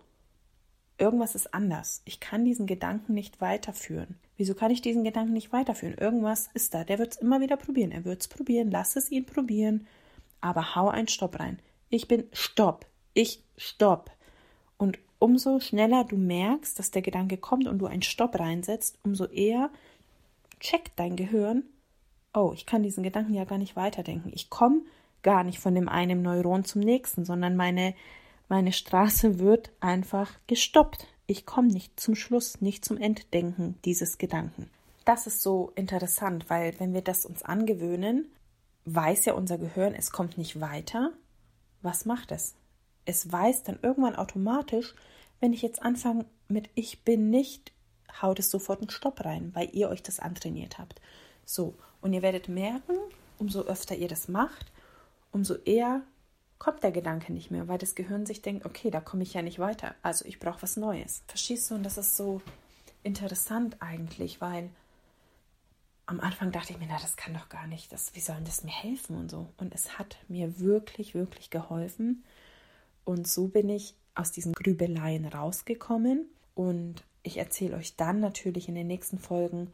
irgendwas 0.98 1.36
ist 1.36 1.54
anders. 1.54 2.02
Ich 2.06 2.20
kann 2.20 2.46
diesen 2.46 2.68
Gedanken 2.68 3.14
nicht 3.14 3.42
weiterführen. 3.42 4.18
Wieso 4.38 4.54
kann 4.54 4.72
ich 4.72 4.82
diesen 4.82 5.04
Gedanken 5.04 5.34
nicht 5.34 5.52
weiterführen? 5.52 5.98
Irgendwas 5.98 6.50
ist 6.54 6.74
da. 6.74 6.84
Der 6.84 7.00
wird 7.00 7.14
es 7.14 7.18
immer 7.18 7.42
wieder 7.42 7.58
probieren. 7.58 7.92
Er 7.92 8.06
wird 8.06 8.22
es 8.22 8.28
probieren. 8.28 8.70
Lass 8.70 8.96
es 8.96 9.12
ihn 9.12 9.26
probieren. 9.26 9.88
Aber 10.42 10.76
hau 10.76 10.90
einen 10.90 11.08
Stopp 11.08 11.40
rein. 11.40 11.60
Ich 11.90 12.08
bin 12.08 12.26
Stopp. 12.34 12.86
Ich 13.14 13.44
Stopp. 13.58 14.12
Und 14.78 15.00
umso 15.20 15.60
schneller 15.60 16.04
du 16.04 16.18
merkst, 16.18 16.78
dass 16.78 16.92
der 16.92 17.02
Gedanke 17.02 17.38
kommt 17.38 17.68
und 17.68 17.80
du 17.80 17.88
einen 17.88 18.04
Stopp 18.04 18.40
reinsetzt, 18.40 19.00
umso 19.04 19.26
eher 19.26 19.70
checkt 20.60 20.92
dein 20.98 21.16
Gehirn, 21.16 21.64
oh, 22.34 22.52
ich 22.54 22.66
kann 22.66 22.84
diesen 22.84 23.04
Gedanken 23.04 23.34
ja 23.34 23.46
gar 23.46 23.58
nicht 23.58 23.76
weiterdenken. 23.76 24.32
Ich 24.34 24.50
komme 24.50 24.82
gar 25.24 25.44
nicht 25.44 25.60
von 25.60 25.76
dem 25.76 25.90
einen 25.90 26.22
Neuron 26.22 26.64
zum 26.64 26.82
nächsten, 26.82 27.26
sondern 27.26 27.56
meine, 27.56 27.96
meine 28.48 28.72
Straße 28.72 29.40
wird 29.40 29.72
einfach 29.80 30.32
gestoppt. 30.48 31.08
Ich 31.26 31.46
komme 31.46 31.68
nicht 31.68 32.00
zum 32.00 32.16
Schluss, 32.16 32.62
nicht 32.62 32.86
zum 32.86 32.98
Enddenken 32.98 33.78
dieses 33.84 34.18
Gedanken. 34.18 34.70
Das 35.06 35.26
ist 35.26 35.42
so 35.42 35.72
interessant, 35.76 36.50
weil 36.50 36.80
wenn 36.80 36.94
wir 36.94 37.02
das 37.02 37.26
uns 37.26 37.44
angewöhnen, 37.44 38.30
weiß 38.96 39.26
ja 39.26 39.34
unser 39.34 39.58
Gehirn, 39.58 39.94
es 39.94 40.12
kommt 40.12 40.38
nicht 40.38 40.60
weiter. 40.62 41.12
Was 41.82 42.06
macht 42.06 42.32
es? 42.32 42.56
Es 43.06 43.32
weiß 43.32 43.64
dann 43.64 43.80
irgendwann 43.82 44.16
automatisch, 44.16 44.96
wenn 45.40 45.54
ich 45.54 45.62
jetzt 45.62 45.82
anfange 45.82 46.26
mit 46.48 46.70
Ich 46.76 47.04
bin 47.04 47.30
nicht, 47.30 47.72
haut 48.22 48.40
es 48.40 48.50
sofort 48.50 48.80
einen 48.80 48.90
Stopp 48.90 49.24
rein, 49.26 49.52
weil 49.54 49.70
ihr 49.74 49.90
euch 49.90 50.04
das 50.04 50.20
antrainiert 50.20 50.78
habt. 50.78 51.02
So, 51.46 51.76
und 52.02 52.14
ihr 52.14 52.22
werdet 52.22 52.48
merken, 52.48 52.96
umso 53.38 53.62
öfter 53.62 53.96
ihr 53.96 54.08
das 54.08 54.28
macht, 54.28 54.72
umso 55.32 55.56
eher 55.56 56.02
kommt 56.58 56.84
der 56.84 56.92
Gedanke 56.92 57.32
nicht 57.34 57.52
mehr, 57.52 57.68
weil 57.68 57.78
das 57.78 57.94
Gehirn 57.94 58.26
sich 58.26 58.42
denkt, 58.42 58.66
okay, 58.66 58.90
da 58.90 59.00
komme 59.00 59.24
ich 59.24 59.34
ja 59.34 59.42
nicht 59.42 59.60
weiter, 59.60 59.96
also 60.02 60.26
ich 60.26 60.40
brauche 60.40 60.62
was 60.64 60.78
Neues. 60.78 61.24
Verstehst 61.28 61.70
du? 61.70 61.76
Und 61.76 61.84
das 61.84 61.98
ist 61.98 62.18
so 62.18 62.42
interessant 63.04 63.78
eigentlich, 63.80 64.42
weil 64.42 64.70
am 66.08 66.22
Anfang 66.22 66.52
dachte 66.52 66.72
ich 66.72 66.80
mir, 66.80 66.88
na, 66.88 66.98
das 67.00 67.18
kann 67.18 67.34
doch 67.34 67.50
gar 67.50 67.68
nicht, 67.68 67.92
das, 67.92 68.16
wie 68.16 68.22
soll 68.22 68.38
das 68.46 68.64
mir 68.64 68.72
helfen 68.72 69.18
und 69.18 69.30
so. 69.30 69.50
Und 69.58 69.76
es 69.76 70.00
hat 70.00 70.18
mir 70.30 70.60
wirklich, 70.60 71.14
wirklich 71.14 71.50
geholfen. 71.50 72.24
Und 73.04 73.28
so 73.28 73.48
bin 73.48 73.70
ich 73.70 73.94
aus 74.16 74.32
diesen 74.32 74.54
Grübeleien 74.54 75.26
rausgekommen. 75.26 76.26
Und 76.56 77.04
ich 77.24 77.38
erzähle 77.38 77.76
euch 77.76 77.98
dann 77.98 78.22
natürlich 78.22 78.70
in 78.70 78.76
den 78.76 78.88
nächsten 78.88 79.20
Folgen, 79.20 79.74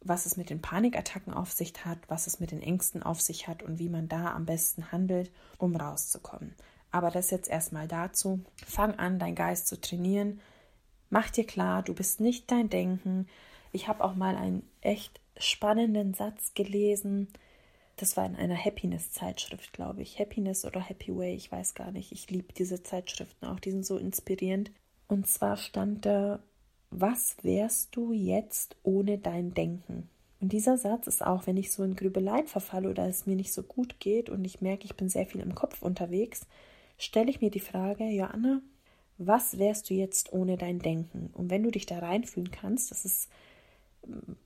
was 0.00 0.24
es 0.24 0.38
mit 0.38 0.48
den 0.48 0.62
Panikattacken 0.62 1.34
auf 1.34 1.52
sich 1.52 1.74
hat, 1.84 1.98
was 2.08 2.26
es 2.26 2.40
mit 2.40 2.52
den 2.52 2.62
Ängsten 2.62 3.02
auf 3.02 3.20
sich 3.20 3.46
hat 3.46 3.62
und 3.62 3.78
wie 3.78 3.90
man 3.90 4.08
da 4.08 4.34
am 4.34 4.46
besten 4.46 4.90
handelt, 4.90 5.30
um 5.58 5.76
rauszukommen. 5.76 6.54
Aber 6.90 7.10
das 7.10 7.30
jetzt 7.30 7.50
erstmal 7.50 7.86
dazu. 7.86 8.40
Fang 8.66 8.98
an, 8.98 9.18
dein 9.18 9.34
Geist 9.34 9.68
zu 9.68 9.78
trainieren. 9.78 10.40
Mach 11.10 11.28
dir 11.28 11.44
klar, 11.46 11.82
du 11.82 11.94
bist 11.94 12.20
nicht 12.20 12.50
dein 12.50 12.70
Denken. 12.70 13.28
Ich 13.72 13.88
habe 13.88 14.02
auch 14.02 14.14
mal 14.14 14.36
einen 14.36 14.62
echt 14.80 15.19
spannenden 15.40 16.14
Satz 16.14 16.54
gelesen. 16.54 17.28
Das 17.96 18.16
war 18.16 18.24
in 18.24 18.36
einer 18.36 18.56
Happiness-Zeitschrift, 18.56 19.72
glaube 19.72 20.02
ich. 20.02 20.18
Happiness 20.18 20.64
oder 20.64 20.80
Happy 20.80 21.14
Way, 21.14 21.34
ich 21.34 21.50
weiß 21.50 21.74
gar 21.74 21.90
nicht. 21.90 22.12
Ich 22.12 22.30
liebe 22.30 22.52
diese 22.52 22.82
Zeitschriften 22.82 23.46
auch, 23.46 23.60
die 23.60 23.72
sind 23.72 23.84
so 23.84 23.98
inspirierend. 23.98 24.70
Und 25.08 25.26
zwar 25.26 25.56
stand 25.56 26.06
da, 26.06 26.40
was 26.90 27.36
wärst 27.42 27.94
du 27.96 28.12
jetzt 28.12 28.76
ohne 28.82 29.18
dein 29.18 29.54
Denken? 29.54 30.08
Und 30.40 30.52
dieser 30.52 30.78
Satz 30.78 31.06
ist 31.06 31.24
auch, 31.24 31.46
wenn 31.46 31.56
ich 31.56 31.70
so 31.70 31.84
in 31.84 31.96
Grübeleien 31.96 32.46
verfalle 32.46 32.88
oder 32.88 33.06
es 33.06 33.26
mir 33.26 33.36
nicht 33.36 33.52
so 33.52 33.62
gut 33.62 34.00
geht 34.00 34.30
und 34.30 34.44
ich 34.44 34.60
merke, 34.60 34.86
ich 34.86 34.96
bin 34.96 35.08
sehr 35.08 35.26
viel 35.26 35.40
im 35.42 35.54
Kopf 35.54 35.82
unterwegs, 35.82 36.46
stelle 36.96 37.30
ich 37.30 37.40
mir 37.40 37.50
die 37.50 37.60
Frage, 37.60 38.04
Joanna, 38.04 38.62
was 39.18 39.58
wärst 39.58 39.90
du 39.90 39.94
jetzt 39.94 40.32
ohne 40.32 40.56
dein 40.56 40.78
Denken? 40.78 41.30
Und 41.34 41.50
wenn 41.50 41.62
du 41.62 41.70
dich 41.70 41.84
da 41.84 41.98
reinfühlen 41.98 42.50
kannst, 42.50 42.90
das 42.90 43.04
ist 43.04 43.28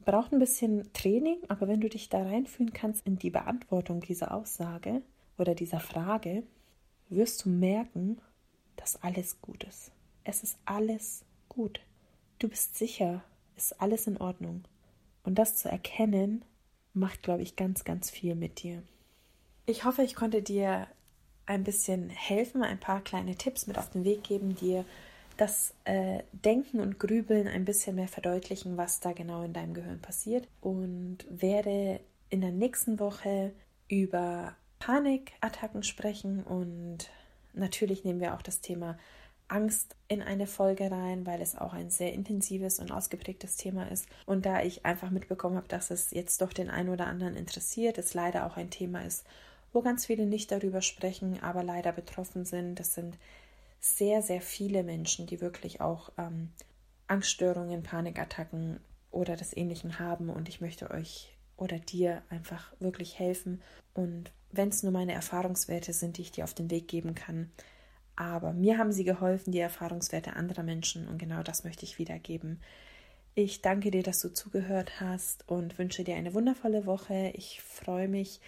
braucht 0.05 0.33
ein 0.33 0.39
bisschen 0.39 0.93
Training, 0.93 1.39
aber 1.49 1.69
wenn 1.69 1.81
du 1.81 1.89
dich 1.89 2.09
da 2.09 2.23
reinfühlen 2.23 2.73
kannst 2.73 3.07
in 3.07 3.19
die 3.19 3.31
Beantwortung 3.31 4.01
dieser 4.01 4.35
Aussage 4.35 5.03
oder 5.39 5.55
dieser 5.55 5.81
Frage, 5.81 6.43
wirst 7.09 7.45
du 7.45 7.49
merken, 7.49 8.19
dass 8.77 9.03
alles 9.03 9.41
gut 9.41 9.65
ist. 9.65 9.93
Es 10.25 10.43
ist 10.43 10.59
alles 10.65 11.25
gut. 11.49 11.81
Du 12.39 12.49
bist 12.49 12.77
sicher, 12.77 13.23
ist 13.57 13.81
alles 13.81 14.07
in 14.07 14.17
Ordnung. 14.17 14.65
Und 15.23 15.37
das 15.37 15.57
zu 15.57 15.69
erkennen, 15.69 16.45
macht, 16.93 17.23
glaube 17.23 17.43
ich, 17.43 17.57
ganz, 17.57 17.85
ganz 17.85 18.11
viel 18.11 18.35
mit 18.35 18.63
dir. 18.63 18.83
Ich 19.67 19.85
hoffe, 19.85 20.03
ich 20.03 20.15
konnte 20.15 20.43
dir 20.43 20.87
ein 21.47 21.65
bisschen 21.65 22.11
helfen, 22.11 22.63
ein 22.63 22.81
paar 22.81 23.03
kleine 23.03 23.37
Tipps 23.37 23.67
mit 23.67 23.79
auf 23.79 23.91
den 23.91 24.05
Weg 24.05 24.25
geben, 24.25 24.55
dir 24.57 24.85
das 25.37 25.75
äh, 25.85 26.23
Denken 26.33 26.81
und 26.81 26.99
Grübeln 26.99 27.49
ein 27.49 27.65
bisschen 27.65 27.97
mehr 27.97 28.09
verdeutlichen, 28.09 28.77
was 28.77 29.01
da 29.01 29.13
genau 29.13 29.43
in 29.43 29.53
deinem 29.53 29.75
Gehirn 29.75 30.01
passiert. 30.01 30.49
Und 30.61 31.19
werde 31.29 32.01
in 32.31 32.41
der 32.41 32.53
nächsten 32.53 32.99
Woche 32.99 33.53
über 33.89 34.55
Panikattacken 34.79 35.83
sprechen 35.83 36.43
und 36.43 37.11
natürlich 37.53 38.05
nehmen 38.05 38.21
wir 38.21 38.35
auch 38.35 38.43
das 38.43 38.61
Thema 38.61 38.99
Angst 39.49 39.95
in 40.09 40.23
eine 40.23 40.47
Folge 40.47 40.91
rein, 40.91 41.27
weil 41.27 41.41
es 41.41 41.57
auch 41.57 41.73
ein 41.73 41.91
sehr 41.91 42.13
intensives 42.13 42.81
und 42.81 42.91
ausgeprägtes 42.91 43.57
Thema 43.57 43.91
ist. 43.91 44.07
Und 44.27 44.47
da 44.47 44.63
ich 44.63 44.87
einfach 44.87 45.11
mitbekommen 45.11 45.57
habe, 45.57 45.69
dass 45.69 45.91
es 45.91 46.11
jetzt 46.11 46.41
doch 46.41 46.53
den 46.53 46.71
einen 46.71 46.89
oder 46.89 47.07
anderen 47.07 47.37
interessiert, 47.37 47.99
es 47.99 48.15
leider 48.15 48.47
auch 48.47 48.57
ein 48.57 48.71
Thema 48.71 49.05
ist, 49.05 49.25
wo 49.73 49.83
ganz 49.83 50.07
viele 50.07 50.27
nicht 50.27 50.51
darüber 50.51 50.81
sprechen, 50.81 51.43
aber 51.43 51.63
leider 51.63 51.93
betroffen 51.93 52.45
sind. 52.45 52.81
Das 52.81 52.95
sind 52.95 53.19
sehr, 53.85 54.23
sehr 54.23 54.41
viele 54.41 54.83
Menschen, 54.83 55.27
die 55.27 55.43
wirklich 55.43 55.83
auch 55.83 56.11
ähm, 56.17 56.53
Angststörungen, 57.07 57.83
Panikattacken 57.83 58.81
oder 59.11 59.37
das 59.37 59.55
Ähnlichen 59.55 59.99
haben. 59.99 60.31
Und 60.31 60.49
ich 60.49 60.63
möchte 60.63 60.91
euch 60.91 61.37
oder 61.57 61.79
dir 61.79 62.23
einfach 62.31 62.73
wirklich 62.81 63.19
helfen. 63.19 63.63
Und 63.93 64.33
wenn 64.51 64.71
es 64.71 64.83
nur 64.83 64.93
meine 64.93 65.13
Erfahrungswerte 65.13 65.93
sind, 65.93 66.17
die 66.17 66.23
ich 66.23 66.33
dir 66.33 66.45
auf 66.45 66.55
den 66.55 66.71
Weg 66.71 66.89
geben 66.89 67.15
kann. 67.15 67.53
Aber 68.17 68.55
mir 68.55 68.79
haben 68.79 68.91
sie 68.91 69.05
geholfen, 69.05 69.53
die 69.53 69.59
Erfahrungswerte 69.59 70.35
anderer 70.35 70.63
Menschen. 70.63 71.07
Und 71.07 71.19
genau 71.19 71.43
das 71.43 71.63
möchte 71.63 71.85
ich 71.85 71.99
wiedergeben. 71.99 72.63
Ich 73.35 73.61
danke 73.61 73.91
dir, 73.91 74.03
dass 74.03 74.21
du 74.21 74.33
zugehört 74.33 74.99
hast 74.99 75.47
und 75.47 75.79
wünsche 75.79 76.05
dir 76.05 76.17
eine 76.17 76.33
wundervolle 76.33 76.87
Woche. 76.87 77.33
Ich 77.35 77.61
freue 77.61 78.09
mich, 78.09 78.41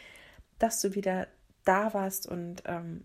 dass 0.58 0.80
du 0.80 0.94
wieder 0.94 1.26
da 1.64 1.92
warst 1.92 2.26
und 2.26 2.62
ähm, 2.64 3.04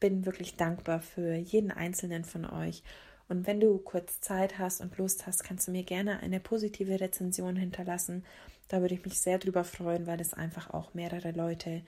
bin 0.00 0.26
wirklich 0.26 0.56
dankbar 0.56 1.00
für 1.00 1.34
jeden 1.34 1.70
einzelnen 1.70 2.24
von 2.24 2.44
euch. 2.44 2.82
Und 3.28 3.46
wenn 3.46 3.60
du 3.60 3.78
kurz 3.78 4.20
Zeit 4.20 4.58
hast 4.58 4.80
und 4.80 4.96
Lust 4.98 5.26
hast, 5.26 5.42
kannst 5.42 5.66
du 5.66 5.72
mir 5.72 5.82
gerne 5.82 6.20
eine 6.20 6.40
positive 6.40 7.00
Rezension 7.00 7.56
hinterlassen. 7.56 8.24
Da 8.68 8.80
würde 8.80 8.94
ich 8.94 9.04
mich 9.04 9.18
sehr 9.18 9.38
drüber 9.38 9.64
freuen, 9.64 10.06
weil 10.06 10.20
es 10.20 10.34
einfach 10.34 10.70
auch 10.70 10.94
mehrere 10.94 11.32
Leute 11.32 11.82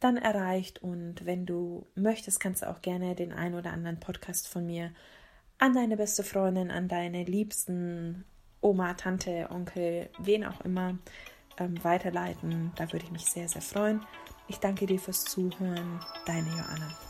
dann 0.00 0.16
erreicht. 0.16 0.82
Und 0.82 1.24
wenn 1.24 1.46
du 1.46 1.86
möchtest, 1.94 2.40
kannst 2.40 2.62
du 2.62 2.68
auch 2.68 2.82
gerne 2.82 3.14
den 3.14 3.32
ein 3.32 3.54
oder 3.54 3.72
anderen 3.72 4.00
Podcast 4.00 4.48
von 4.48 4.66
mir 4.66 4.92
an 5.58 5.72
deine 5.72 5.96
beste 5.96 6.22
Freundin, 6.22 6.70
an 6.70 6.88
deine 6.88 7.24
Liebsten, 7.24 8.24
Oma, 8.60 8.94
Tante, 8.94 9.48
Onkel, 9.50 10.10
wen 10.18 10.44
auch 10.44 10.60
immer 10.62 10.98
ähm, 11.58 11.82
weiterleiten. 11.82 12.72
Da 12.76 12.92
würde 12.92 13.06
ich 13.06 13.12
mich 13.12 13.24
sehr, 13.26 13.48
sehr 13.48 13.62
freuen. 13.62 14.02
Ich 14.48 14.58
danke 14.58 14.86
dir 14.86 14.98
fürs 14.98 15.24
Zuhören. 15.24 16.00
Deine 16.26 16.48
Joanna. 16.48 17.05